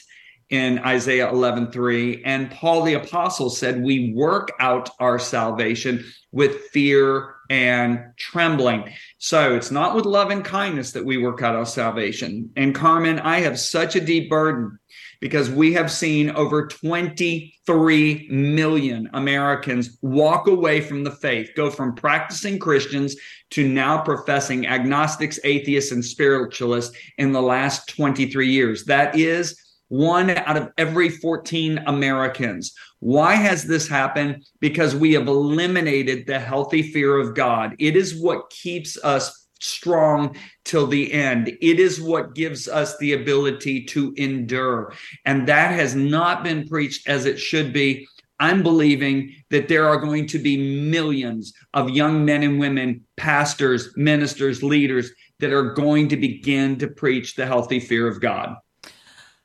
[0.51, 2.23] in Isaiah 11, 3.
[2.25, 8.93] And Paul the Apostle said, We work out our salvation with fear and trembling.
[9.17, 12.51] So it's not with love and kindness that we work out our salvation.
[12.55, 14.77] And Carmen, I have such a deep burden
[15.23, 21.95] because we have seen over 23 million Americans walk away from the faith, go from
[21.95, 23.15] practicing Christians
[23.51, 28.83] to now professing agnostics, atheists, and spiritualists in the last 23 years.
[28.83, 29.57] That is
[29.87, 32.73] one out of every 14 Americans.
[32.99, 34.45] Why has this happened?
[34.59, 37.77] Because we have eliminated the healthy fear of God.
[37.79, 41.49] It is what keeps us strong till the end.
[41.61, 44.93] It is what gives us the ability to endure.
[45.25, 48.07] And that has not been preached as it should be.
[48.39, 53.89] I'm believing that there are going to be millions of young men and women, pastors,
[53.95, 58.55] ministers, leaders that are going to begin to preach the healthy fear of God.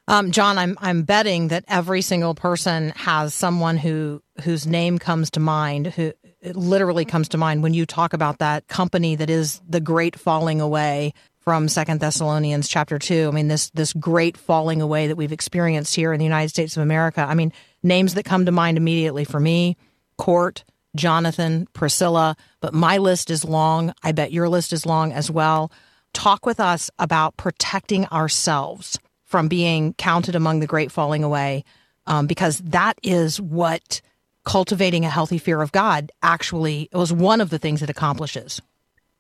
[0.09, 5.31] Um, John, I'm I'm betting that every single person has someone who whose name comes
[5.33, 9.61] to mind, who literally comes to mind when you talk about that company that is
[9.69, 13.29] the great falling away from Second Thessalonians chapter two.
[13.29, 16.77] I mean this this great falling away that we've experienced here in the United States
[16.77, 17.25] of America.
[17.27, 19.77] I mean names that come to mind immediately for me:
[20.17, 22.37] Court, Jonathan, Priscilla.
[22.61, 23.95] But my list is long.
[24.03, 25.73] I bet your list is long as well.
[26.13, 31.65] Talk with us about protecting ourselves from being counted among the great falling away,
[32.07, 34.01] um, because that is what
[34.49, 38.63] cultivating a healthy fear of God actually was one of the things it accomplishes.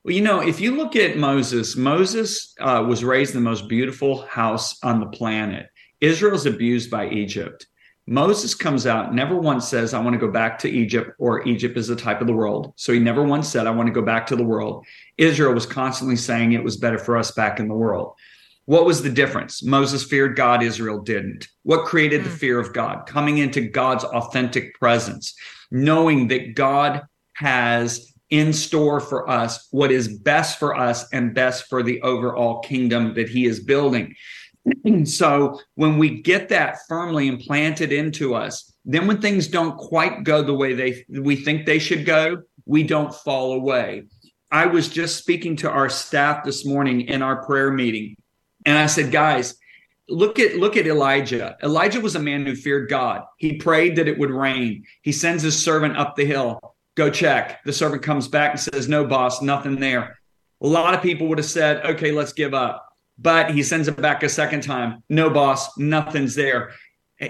[0.02, 3.68] Well, you know, if you look at Moses, Moses uh, was raised in the most
[3.68, 5.66] beautiful house on the planet.
[6.00, 7.66] Israel's abused by Egypt.
[8.06, 11.76] Moses comes out, never once says, I want to go back to Egypt, or Egypt
[11.76, 12.72] is the type of the world.
[12.76, 14.86] So he never once said, I want to go back to the world.
[15.18, 18.14] Israel was constantly saying it was better for us back in the world.
[18.68, 19.62] What was the difference?
[19.62, 21.48] Moses feared God, Israel didn't.
[21.62, 22.36] What created the hmm.
[22.36, 23.06] fear of God?
[23.06, 25.34] Coming into God's authentic presence,
[25.70, 27.00] knowing that God
[27.36, 32.60] has in store for us what is best for us and best for the overall
[32.60, 34.14] kingdom that he is building.
[35.04, 40.42] so when we get that firmly implanted into us, then when things don't quite go
[40.42, 44.02] the way they we think they should go, we don't fall away.
[44.50, 48.14] I was just speaking to our staff this morning in our prayer meeting
[48.66, 49.54] and I said, guys,
[50.08, 51.56] look at look at Elijah.
[51.62, 53.22] Elijah was a man who feared God.
[53.38, 54.84] He prayed that it would rain.
[55.02, 56.76] He sends his servant up the hill.
[56.94, 57.62] Go check.
[57.64, 60.18] The servant comes back and says, "No, boss, nothing there."
[60.60, 64.00] A lot of people would have said, "Okay, let's give up." but he sends it
[64.00, 65.02] back a second time.
[65.08, 66.70] No, boss, nothing's there.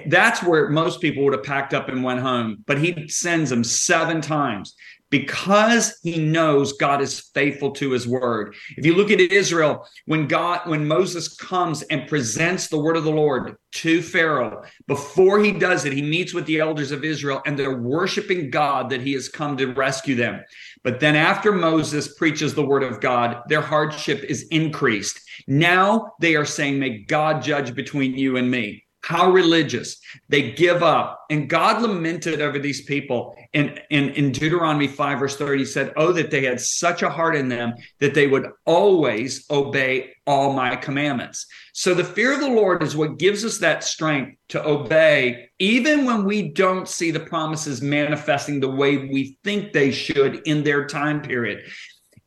[0.06, 3.64] That's where most people would have packed up and went home, but he sends them
[3.64, 4.76] seven times
[5.10, 8.54] because he knows God is faithful to his word.
[8.76, 13.04] If you look at Israel, when God, when Moses comes and presents the word of
[13.04, 17.42] the Lord to Pharaoh, before he does it, he meets with the elders of Israel
[17.46, 20.42] and they're worshiping God that he has come to rescue them.
[20.82, 25.20] But then after Moses preaches the word of God, their hardship is increased.
[25.46, 30.00] Now they are saying, May God judge between you and me how religious.
[30.28, 31.24] They give up.
[31.30, 33.34] And god lamented over these people.
[33.54, 37.08] In, in, in deuteronomy 5 verse 30 he said oh that they had such a
[37.08, 41.46] heart in them that they would always obey all my commandments.
[41.72, 46.04] So the fear of the lord is what gives us that strength to obey even
[46.04, 50.86] when we don't see the promises manifesting the way we think they should in their
[50.86, 51.64] time period.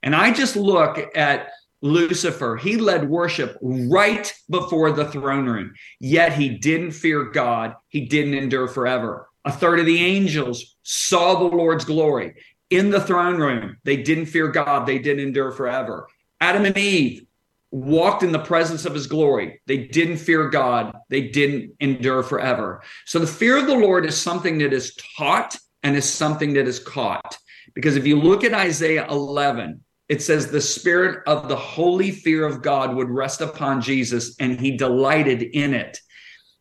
[0.03, 1.49] And i just look at
[1.81, 7.73] Lucifer, he led worship right before the throne room, yet he didn't fear God.
[7.89, 9.27] He didn't endure forever.
[9.45, 12.35] A third of the angels saw the Lord's glory
[12.69, 13.77] in the throne room.
[13.83, 14.85] They didn't fear God.
[14.85, 16.07] They didn't endure forever.
[16.39, 17.25] Adam and Eve
[17.71, 19.61] walked in the presence of his glory.
[19.65, 20.95] They didn't fear God.
[21.09, 22.83] They didn't endure forever.
[23.05, 26.67] So the fear of the Lord is something that is taught and is something that
[26.67, 27.37] is caught.
[27.73, 32.45] Because if you look at Isaiah 11, it says the spirit of the holy fear
[32.45, 35.97] of God would rest upon Jesus and he delighted in it.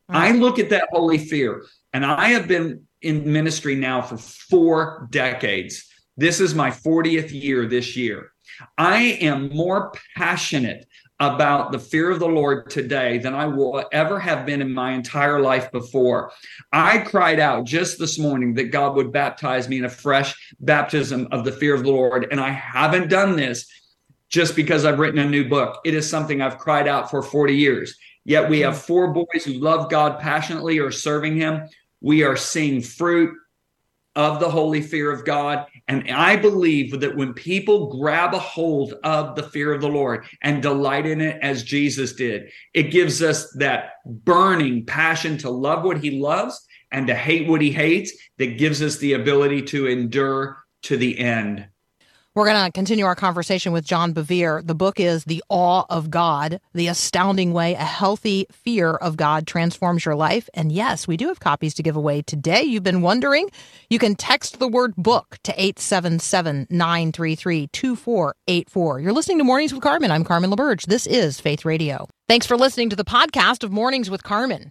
[0.08, 5.08] I look at that holy fear and I have been in ministry now for four
[5.10, 5.84] decades.
[6.16, 8.30] This is my 40th year this year.
[8.78, 10.86] I am more passionate
[11.20, 14.92] about the fear of the Lord today than I will ever have been in my
[14.92, 16.32] entire life before.
[16.72, 21.28] I cried out just this morning that God would baptize me in a fresh baptism
[21.30, 22.26] of the fear of the Lord.
[22.30, 23.70] And I haven't done this
[24.30, 25.80] just because I've written a new book.
[25.84, 27.94] It is something I've cried out for 40 years.
[28.24, 31.68] Yet we have four boys who love God passionately or serving Him.
[32.00, 33.36] We are seeing fruit
[34.16, 35.66] of the holy fear of God.
[35.90, 40.24] And I believe that when people grab a hold of the fear of the Lord
[40.40, 45.82] and delight in it as Jesus did, it gives us that burning passion to love
[45.82, 49.88] what he loves and to hate what he hates that gives us the ability to
[49.88, 51.66] endure to the end.
[52.36, 54.64] We're going to continue our conversation with John Bevere.
[54.64, 59.48] The book is The Awe of God, The Astounding Way a Healthy Fear of God
[59.48, 60.48] Transforms Your Life.
[60.54, 62.62] And yes, we do have copies to give away today.
[62.62, 63.50] You've been wondering.
[63.88, 69.00] You can text the word book to 877 933 2484.
[69.00, 70.12] You're listening to Mornings with Carmen.
[70.12, 70.86] I'm Carmen LaBerge.
[70.86, 72.06] This is Faith Radio.
[72.28, 74.70] Thanks for listening to the podcast of Mornings with Carmen.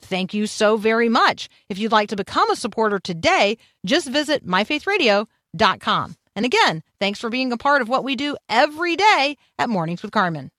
[0.00, 1.48] Thank you so very much.
[1.68, 6.16] If you'd like to become a supporter today, just visit myfaithradio.com.
[6.36, 10.02] And again, thanks for being a part of what we do every day at Mornings
[10.02, 10.50] with Carmen.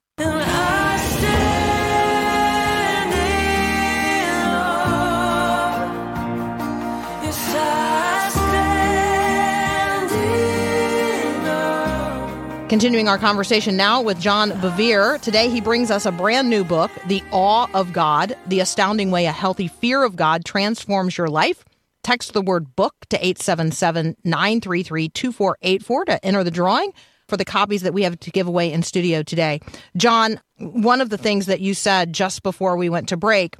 [12.69, 15.19] Continuing our conversation now with John Bevere.
[15.21, 19.25] Today he brings us a brand new book, The Awe of God, The Astounding Way
[19.25, 21.65] a Healthy Fear of God Transforms Your Life.
[22.03, 26.93] Text the word book to 877 933 2484 to enter the drawing
[27.27, 29.62] for the copies that we have to give away in studio today.
[29.97, 33.55] John, one of the things that you said just before we went to break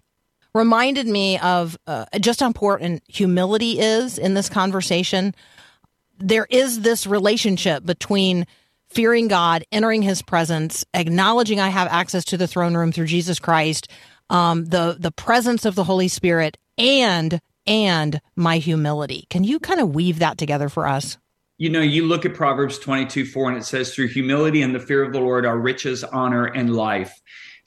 [0.53, 5.33] reminded me of uh, just how important humility is in this conversation.
[6.19, 8.45] There is this relationship between
[8.89, 13.39] fearing God, entering his presence, acknowledging I have access to the throne room through Jesus
[13.39, 13.89] Christ,
[14.30, 19.28] um, the the presence of the Holy Spirit, and and my humility.
[19.30, 21.17] Can you kind of weave that together for us?
[21.60, 24.80] You know, you look at Proverbs 22 4, and it says, Through humility and the
[24.80, 27.13] fear of the Lord are riches, honor, and life.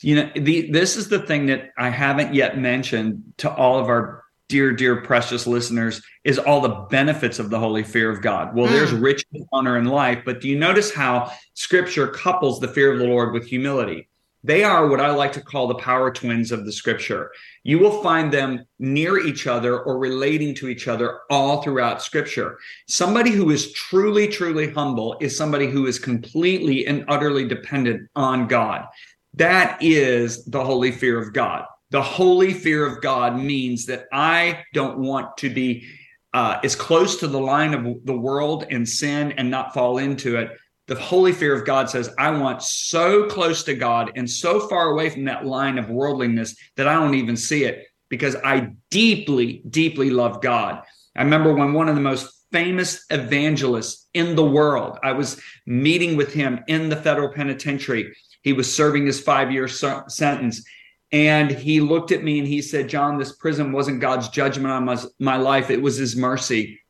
[0.01, 3.89] You know, the, this is the thing that I haven't yet mentioned to all of
[3.89, 4.22] our
[4.53, 8.55] dear, dear, precious listeners, is all the benefits of the holy fear of God.
[8.55, 8.73] Well, mm.
[8.73, 12.99] there's rich honor in life, but do you notice how scripture couples the fear of
[12.99, 14.11] the Lord with humility?
[14.45, 17.31] They are what I like to call the power twins of the scripture.
[17.65, 22.59] You will find them near each other or relating to each other all throughout scripture.
[22.89, 28.49] Somebody who is truly, truly humble is somebody who is completely and utterly dependent on
[28.49, 28.85] God.
[29.33, 34.65] That is the holy fear of God The holy fear of God means that I
[34.73, 35.87] don't want to be
[36.33, 40.39] uh, as close to the line of the world and sin and not fall into
[40.39, 40.53] it.
[40.87, 44.89] The holy fear of God says, I want so close to God and so far
[44.91, 49.63] away from that line of worldliness that I don't even see it because I deeply,
[49.69, 50.83] deeply love God.
[51.15, 56.17] I remember when one of the most famous evangelists in the world, I was meeting
[56.17, 58.17] with him in the federal penitentiary.
[58.41, 60.65] He was serving his five year sentence.
[61.13, 64.85] And he looked at me and he said, John, this prison wasn't God's judgment on
[64.87, 66.81] my, my life, it was his mercy.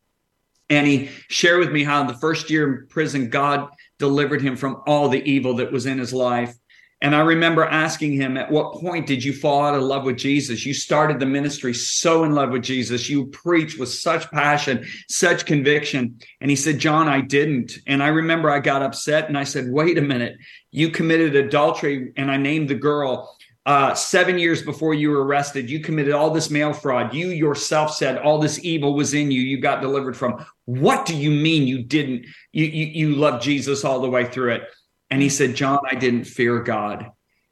[0.70, 3.68] And he shared with me how in the first year in prison, God
[3.98, 6.54] delivered him from all the evil that was in his life.
[7.02, 10.16] And I remember asking him, At what point did you fall out of love with
[10.16, 10.64] Jesus?
[10.64, 13.10] You started the ministry so in love with Jesus.
[13.10, 16.20] You preached with such passion, such conviction.
[16.40, 17.72] And he said, John, I didn't.
[17.88, 20.36] And I remember I got upset and I said, Wait a minute.
[20.70, 22.12] You committed adultery.
[22.16, 26.30] And I named the girl uh, seven years before you were arrested, you committed all
[26.30, 27.14] this mail fraud.
[27.14, 29.40] You yourself said all this evil was in you.
[29.40, 30.44] You got delivered from.
[30.64, 32.26] What do you mean you didn't?
[32.52, 34.62] You you, you loved Jesus all the way through it.
[35.10, 37.10] And he said, John, I didn't fear God.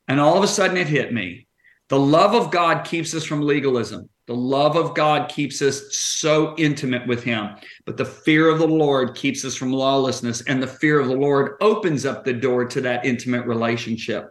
[0.08, 1.46] And all of a sudden it hit me.
[1.90, 4.08] The love of God keeps us from legalism.
[4.26, 7.50] The love of God keeps us so intimate with Him.
[7.84, 10.42] But the fear of the Lord keeps us from lawlessness.
[10.42, 14.28] And the fear of the Lord opens up the door to that intimate relationship.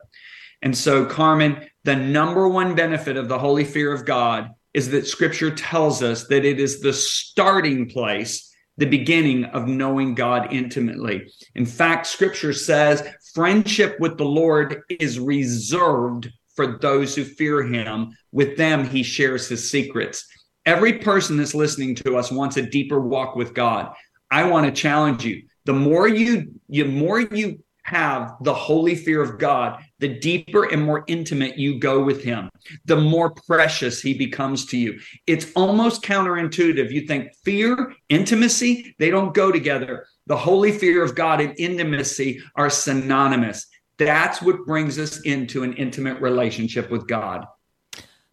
[0.61, 5.07] And so, Carmen, the number one benefit of the holy fear of God is that
[5.07, 11.31] scripture tells us that it is the starting place, the beginning of knowing God intimately.
[11.55, 18.11] In fact, scripture says friendship with the Lord is reserved for those who fear him.
[18.31, 20.25] With them, he shares his secrets.
[20.65, 23.93] Every person that's listening to us wants a deeper walk with God.
[24.29, 25.43] I want to challenge you.
[25.65, 30.83] The more you, the more you have the holy fear of God, the deeper and
[30.83, 32.47] more intimate you go with him,
[32.85, 34.99] the more precious he becomes to you.
[35.25, 36.91] It's almost counterintuitive.
[36.91, 40.05] You think fear, intimacy, they don't go together.
[40.27, 43.65] The holy fear of God and intimacy are synonymous.
[43.97, 47.45] That's what brings us into an intimate relationship with God.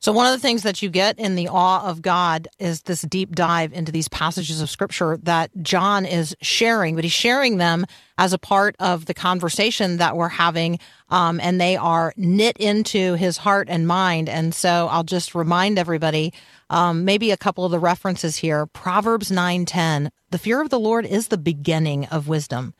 [0.07, 3.03] So, one of the things that you get in the awe of God is this
[3.03, 7.85] deep dive into these passages of scripture that John is sharing, but he's sharing them
[8.17, 10.79] as a part of the conversation that we're having.
[11.09, 14.29] Um, and they are knit into his heart and mind.
[14.29, 16.33] And so, I'll just remind everybody
[16.71, 21.05] um, maybe a couple of the references here Proverbs 9:10, the fear of the Lord
[21.05, 22.75] is the beginning of wisdom.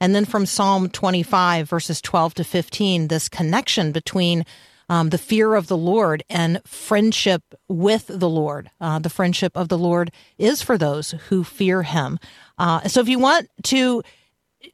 [0.00, 4.46] And then from Psalm 25, verses 12 to 15, this connection between
[4.90, 8.70] um, the fear of the Lord and friendship with the Lord.
[8.80, 12.18] Uh, the friendship of the Lord is for those who fear Him.
[12.58, 14.02] Uh, so if you want to,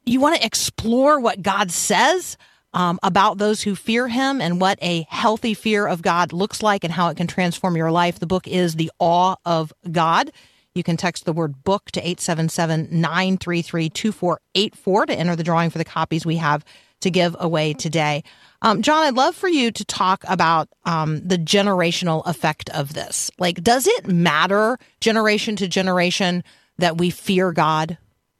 [0.05, 2.35] you want to explore what God says.
[2.73, 6.83] Um, about those who fear him and what a healthy fear of God looks like
[6.83, 8.19] and how it can transform your life.
[8.19, 10.31] The book is The Awe of God.
[10.75, 15.79] You can text the word book to 877 933 2484 to enter the drawing for
[15.79, 16.63] the copies we have
[17.01, 18.23] to give away today.
[18.61, 23.29] Um, John, I'd love for you to talk about um, the generational effect of this.
[23.37, 26.43] Like, does it matter generation to generation
[26.77, 27.97] that we fear God?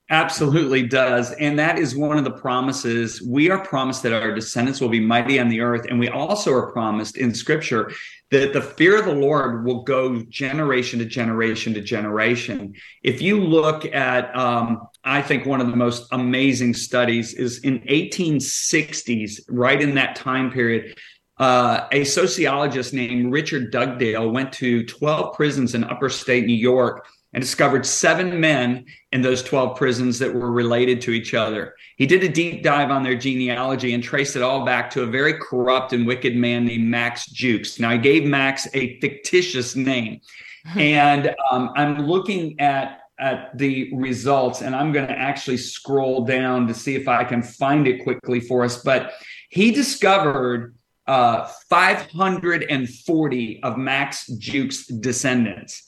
[0.10, 1.34] Absolutely does.
[1.34, 3.22] And that is one of the promises.
[3.22, 5.86] We are promised that our descendants will be mighty on the earth.
[5.90, 7.92] And we also are promised in scripture
[8.32, 12.74] that the fear of the Lord will go generation to generation to generation.
[13.04, 17.80] If you look at, um, I think one of the most amazing studies is in
[17.80, 20.98] 1860s, right in that time period,
[21.40, 27.08] uh, a sociologist named Richard Dugdale went to 12 prisons in upper state New York
[27.34, 28.84] and discovered seven men
[29.14, 31.76] in those 12 prisons that were related to each other.
[31.96, 35.08] He did a deep dive on their genealogy and traced it all back to a
[35.08, 37.80] very corrupt and wicked man named Max Jukes.
[37.80, 40.20] Now, he gave Max a fictitious name.
[40.76, 46.68] and um, I'm looking at at the results and I'm going to actually scroll down
[46.68, 48.84] to see if I can find it quickly for us.
[48.84, 49.14] But
[49.50, 50.76] he discovered
[51.08, 55.84] uh, 540 of Max Jukes' descendants.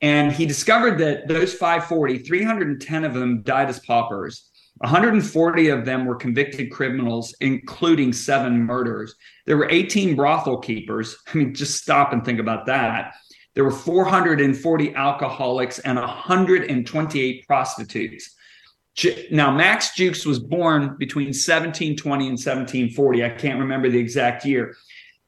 [0.00, 4.50] And he discovered that those 540, 310 of them died as paupers.
[4.78, 9.14] 140 of them were convicted criminals, including seven murders.
[9.46, 11.16] There were 18 brothel keepers.
[11.32, 13.14] I mean, just stop and think about that.
[13.54, 18.34] There were 440 alcoholics and 128 prostitutes.
[19.30, 23.24] Now, Max Jukes was born between 1720 and 1740.
[23.24, 24.76] I can't remember the exact year.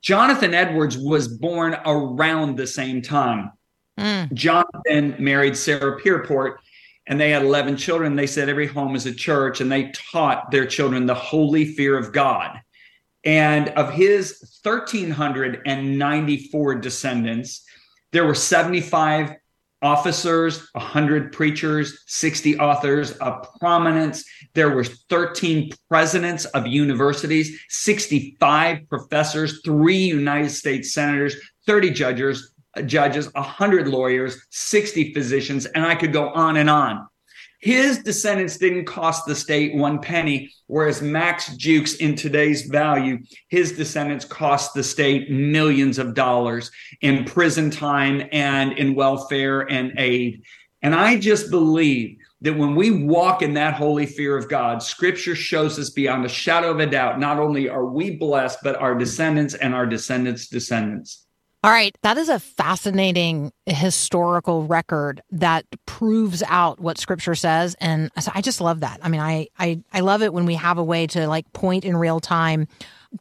[0.03, 3.51] Jonathan Edwards was born around the same time.
[3.99, 4.33] Mm.
[4.35, 6.55] Jonathan married Sarah Pierpont
[7.09, 8.15] and they had 11 children.
[8.15, 11.99] They said every home is a church and they taught their children the holy fear
[11.99, 12.61] of God.
[13.25, 17.66] And of his 1,394 descendants,
[18.17, 19.35] there were 75
[19.83, 24.25] officers, 100 preachers, 60 authors of prominence.
[24.55, 31.37] There were 13 presidents of universities, 65 professors, three United States senators,
[31.67, 32.55] 30 judges,
[32.87, 37.07] judges, 100 lawyers, 60 physicians, and I could go on and on.
[37.67, 43.73] His descendants didn't cost the state one penny, whereas Max Jukes, in today's value, his
[43.73, 50.45] descendants cost the state millions of dollars in prison time and in welfare and aid.
[50.83, 55.35] And I just believe that when we walk in that holy fear of God, scripture
[55.35, 58.95] shows us beyond a shadow of a doubt, not only are we blessed, but our
[58.95, 61.26] descendants and our descendants' descendants.
[61.67, 68.09] All right, that is a fascinating historical record that proves out what scripture says and
[68.33, 69.01] I just love that.
[69.03, 71.85] I mean, I I I love it when we have a way to like point
[71.85, 72.69] in real time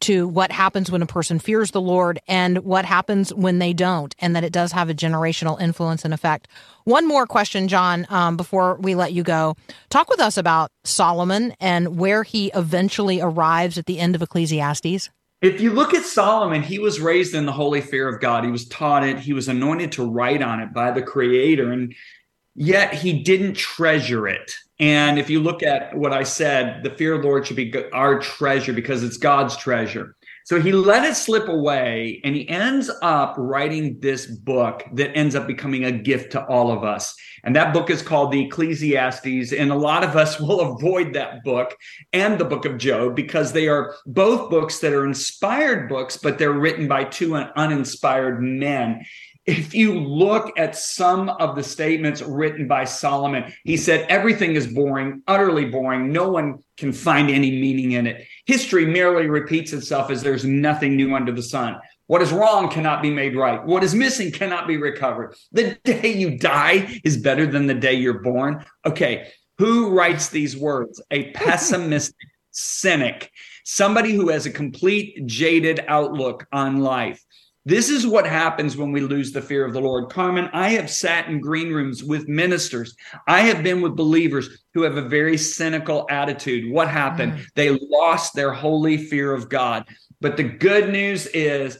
[0.02, 4.14] to what happens when a person fears the Lord and what happens when they don't,
[4.20, 6.48] and that it does have a generational influence and effect.
[6.84, 9.56] One more question, John, um, before we let you go.
[9.90, 15.10] Talk with us about Solomon and where he eventually arrives at the end of Ecclesiastes.
[15.46, 18.44] If you look at Solomon, he was raised in the holy fear of God.
[18.44, 19.20] He was taught it.
[19.20, 21.72] He was anointed to write on it by the creator.
[21.72, 21.94] And
[22.56, 24.52] yet he didn't treasure it.
[24.80, 27.74] And if you look at what I said, the fear of the Lord should be
[27.94, 30.16] our treasure because it's God's treasure.
[30.46, 35.34] So he let it slip away and he ends up writing this book that ends
[35.34, 37.16] up becoming a gift to all of us.
[37.44, 39.54] And that book is called the Ecclesiastes.
[39.54, 41.76] And a lot of us will avoid that book
[42.14, 46.38] and the book of Job because they are both books that are inspired books, but
[46.38, 49.04] they're written by two uninspired men
[49.46, 54.66] if you look at some of the statements written by Solomon, he said everything is
[54.66, 56.12] boring, utterly boring.
[56.12, 58.28] No one can find any meaning in it.
[58.46, 61.78] History merely repeats itself as there's nothing new under the sun.
[62.08, 63.64] What is wrong cannot be made right.
[63.64, 65.36] What is missing cannot be recovered.
[65.52, 68.64] The day you die is better than the day you're born.
[68.86, 71.02] Okay, who writes these words?
[71.12, 72.16] A pessimistic
[72.52, 73.32] cynic,
[73.64, 77.24] somebody who has a complete jaded outlook on life.
[77.68, 80.12] This is what happens when we lose the fear of the Lord.
[80.12, 82.96] Carmen, I have sat in green rooms with ministers.
[83.28, 86.72] I have been with believers who have a very cynical attitude.
[86.72, 87.34] What happened?
[87.34, 87.46] Mm.
[87.56, 89.86] They lost their holy fear of God.
[90.22, 91.80] But the good news is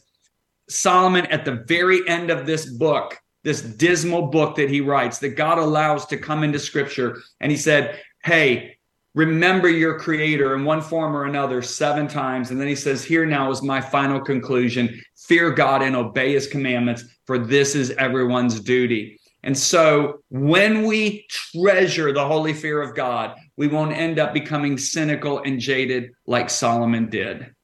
[0.70, 5.38] Solomon, at the very end of this book, this dismal book that he writes, that
[5.38, 8.75] God allows to come into scripture, and he said, Hey,
[9.16, 12.52] remember your creator in one form or another seven times.
[12.52, 16.46] And then he says, Here now is my final conclusion fear God and obey his
[16.46, 19.20] commandments, for this is everyone's duty.
[19.42, 24.78] And so when we treasure the holy fear of God, we won't end up becoming
[24.78, 27.55] cynical and jaded like Solomon did.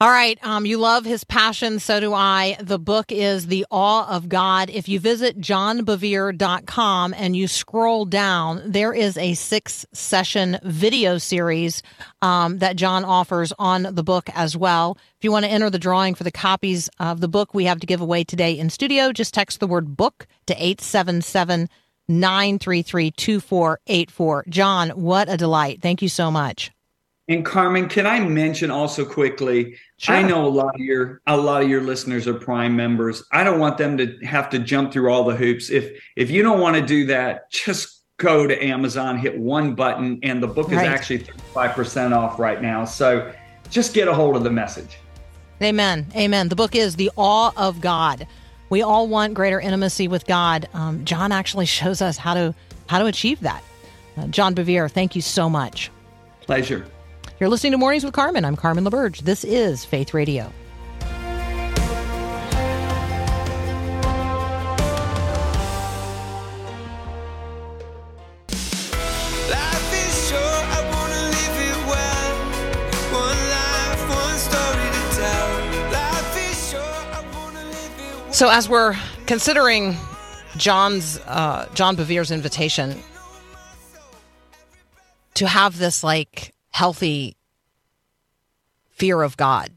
[0.00, 0.38] All right.
[0.46, 1.80] Um, you love his passion.
[1.80, 2.56] So do I.
[2.60, 4.70] The book is The Awe of God.
[4.70, 11.82] If you visit johnbevere.com and you scroll down, there is a six session video series
[12.22, 14.96] um, that John offers on the book as well.
[15.16, 17.80] If you want to enter the drawing for the copies of the book we have
[17.80, 21.68] to give away today in studio, just text the word book to 877
[22.06, 24.44] 933 2484.
[24.48, 25.82] John, what a delight.
[25.82, 26.70] Thank you so much.
[27.28, 29.76] And Carmen, can I mention also quickly?
[29.98, 30.14] Sure.
[30.14, 33.22] I know a lot of your a lot of your listeners are Prime members.
[33.32, 35.68] I don't want them to have to jump through all the hoops.
[35.70, 40.18] If if you don't want to do that, just go to Amazon, hit one button,
[40.22, 40.82] and the book right.
[40.82, 42.84] is actually 35% off right now.
[42.84, 43.32] So
[43.70, 44.98] just get a hold of the message.
[45.62, 46.06] Amen.
[46.16, 46.48] Amen.
[46.48, 48.26] The book is The Awe of God.
[48.70, 50.68] We all want greater intimacy with God.
[50.74, 52.54] Um, John actually shows us how to
[52.86, 53.62] how to achieve that.
[54.16, 55.90] Uh, John Bevere, thank you so much.
[56.40, 56.86] Pleasure.
[57.40, 58.44] You're listening to Mornings with Carmen.
[58.44, 59.20] I'm Carmen LaBerge.
[59.20, 60.52] This is Faith Radio.
[78.32, 79.96] So, as we're considering
[80.56, 83.00] John's uh, John Bevere's invitation
[85.34, 87.36] to have this like healthy
[88.90, 89.72] fear of God,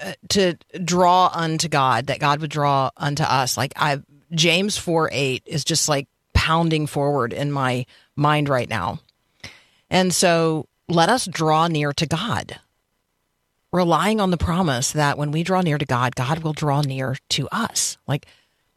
[0.00, 0.54] uh, to
[0.84, 3.56] draw unto God, that God would draw unto us.
[3.56, 4.00] Like I,
[4.30, 9.00] James 4 8 is just like pounding forward in my mind right now.
[9.90, 12.60] And so let us draw near to God,
[13.72, 17.16] relying on the promise that when we draw near to God, God will draw near
[17.30, 17.98] to us.
[18.06, 18.26] Like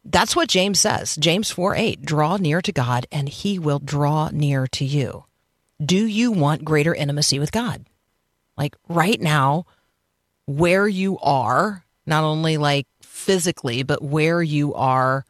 [0.04, 1.16] that's what James says.
[1.18, 5.26] James 4 8, draw near to God and he will draw near to you.
[5.84, 7.86] Do you want greater intimacy with God?
[8.58, 9.66] Like right now,
[10.46, 15.26] where you are, not only like physically, but where you are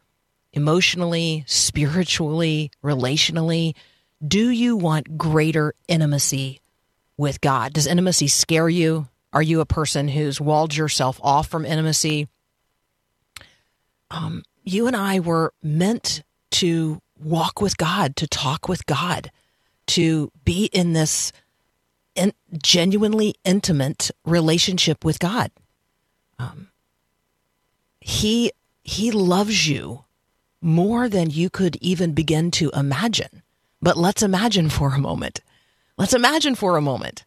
[0.54, 3.76] emotionally, spiritually, relationally.
[4.26, 6.62] Do you want greater intimacy
[7.18, 7.74] with God?
[7.74, 9.08] Does intimacy scare you?
[9.32, 12.28] Are you a person who's walled yourself off from intimacy?
[14.10, 19.30] Um, you and I were meant to walk with God, to talk with God,
[19.90, 21.32] to be in this
[22.16, 25.52] in, genuinely intimate relationship with God.
[26.38, 26.70] Um,
[28.02, 28.52] he
[28.84, 30.06] He loves you
[30.62, 33.44] more than you could even begin to imagine.
[33.82, 35.42] But let's imagine for a moment.
[35.98, 37.24] Let's imagine for a moment.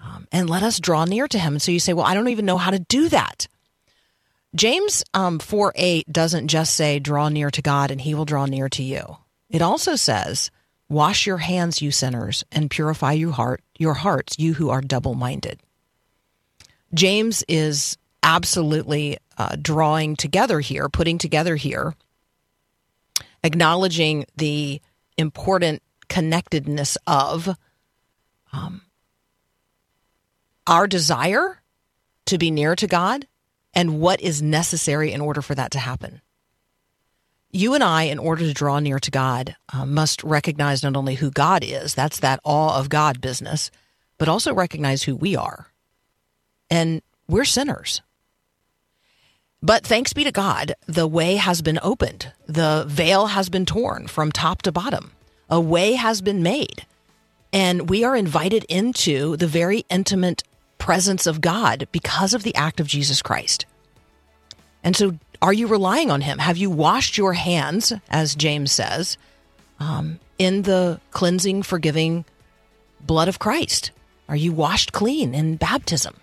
[0.00, 1.54] Um, and let us draw near to him.
[1.54, 3.46] And so you say, well, I don't even know how to do that.
[4.54, 8.46] James um, 4 8 doesn't just say, draw near to God and he will draw
[8.46, 9.16] near to you.
[9.48, 10.50] It also says,
[10.92, 15.14] wash your hands, you sinners, and purify your heart, your hearts, you who are double
[15.14, 15.58] minded.
[16.92, 21.94] James is absolutely uh, drawing together here, putting together here,
[23.42, 24.80] acknowledging the
[25.16, 27.48] important connectedness of
[28.52, 28.82] um,
[30.66, 31.62] our desire
[32.26, 33.26] to be near to God
[33.72, 36.20] and what is necessary in order for that to happen.
[37.52, 41.16] You and I, in order to draw near to God, uh, must recognize not only
[41.16, 43.70] who God is, that's that awe of God business,
[44.16, 45.66] but also recognize who we are.
[46.70, 48.00] And we're sinners.
[49.62, 52.32] But thanks be to God, the way has been opened.
[52.46, 55.12] The veil has been torn from top to bottom.
[55.50, 56.86] A way has been made.
[57.52, 60.42] And we are invited into the very intimate
[60.78, 63.66] presence of God because of the act of Jesus Christ.
[64.82, 66.38] And so, are you relying on Him?
[66.38, 69.18] Have you washed your hands, as James says,
[69.80, 72.24] um, in the cleansing, forgiving
[73.00, 73.90] blood of Christ?
[74.28, 76.14] Are you washed clean in baptism?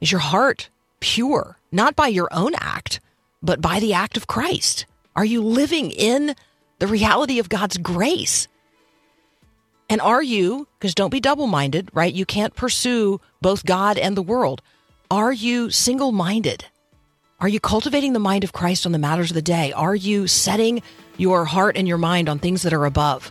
[0.00, 0.70] Is your heart
[1.00, 3.00] pure, not by your own act,
[3.42, 4.86] but by the act of Christ?
[5.16, 6.36] Are you living in
[6.78, 8.46] the reality of God's grace?
[9.90, 12.14] And are you, because don't be double minded, right?
[12.14, 14.62] You can't pursue both God and the world.
[15.10, 16.66] Are you single minded?
[17.40, 19.70] Are you cultivating the mind of Christ on the matters of the day?
[19.70, 20.82] Are you setting
[21.18, 23.30] your heart and your mind on things that are above?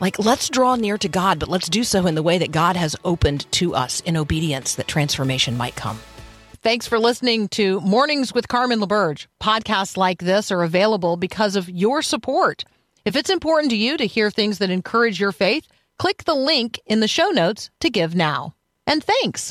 [0.00, 2.76] Like, let's draw near to God, but let's do so in the way that God
[2.76, 6.00] has opened to us in obedience that transformation might come.
[6.62, 9.26] Thanks for listening to Mornings with Carmen LaBerge.
[9.38, 12.64] Podcasts like this are available because of your support.
[13.04, 15.68] If it's important to you to hear things that encourage your faith,
[15.98, 18.54] click the link in the show notes to give now.
[18.86, 19.42] And thanks.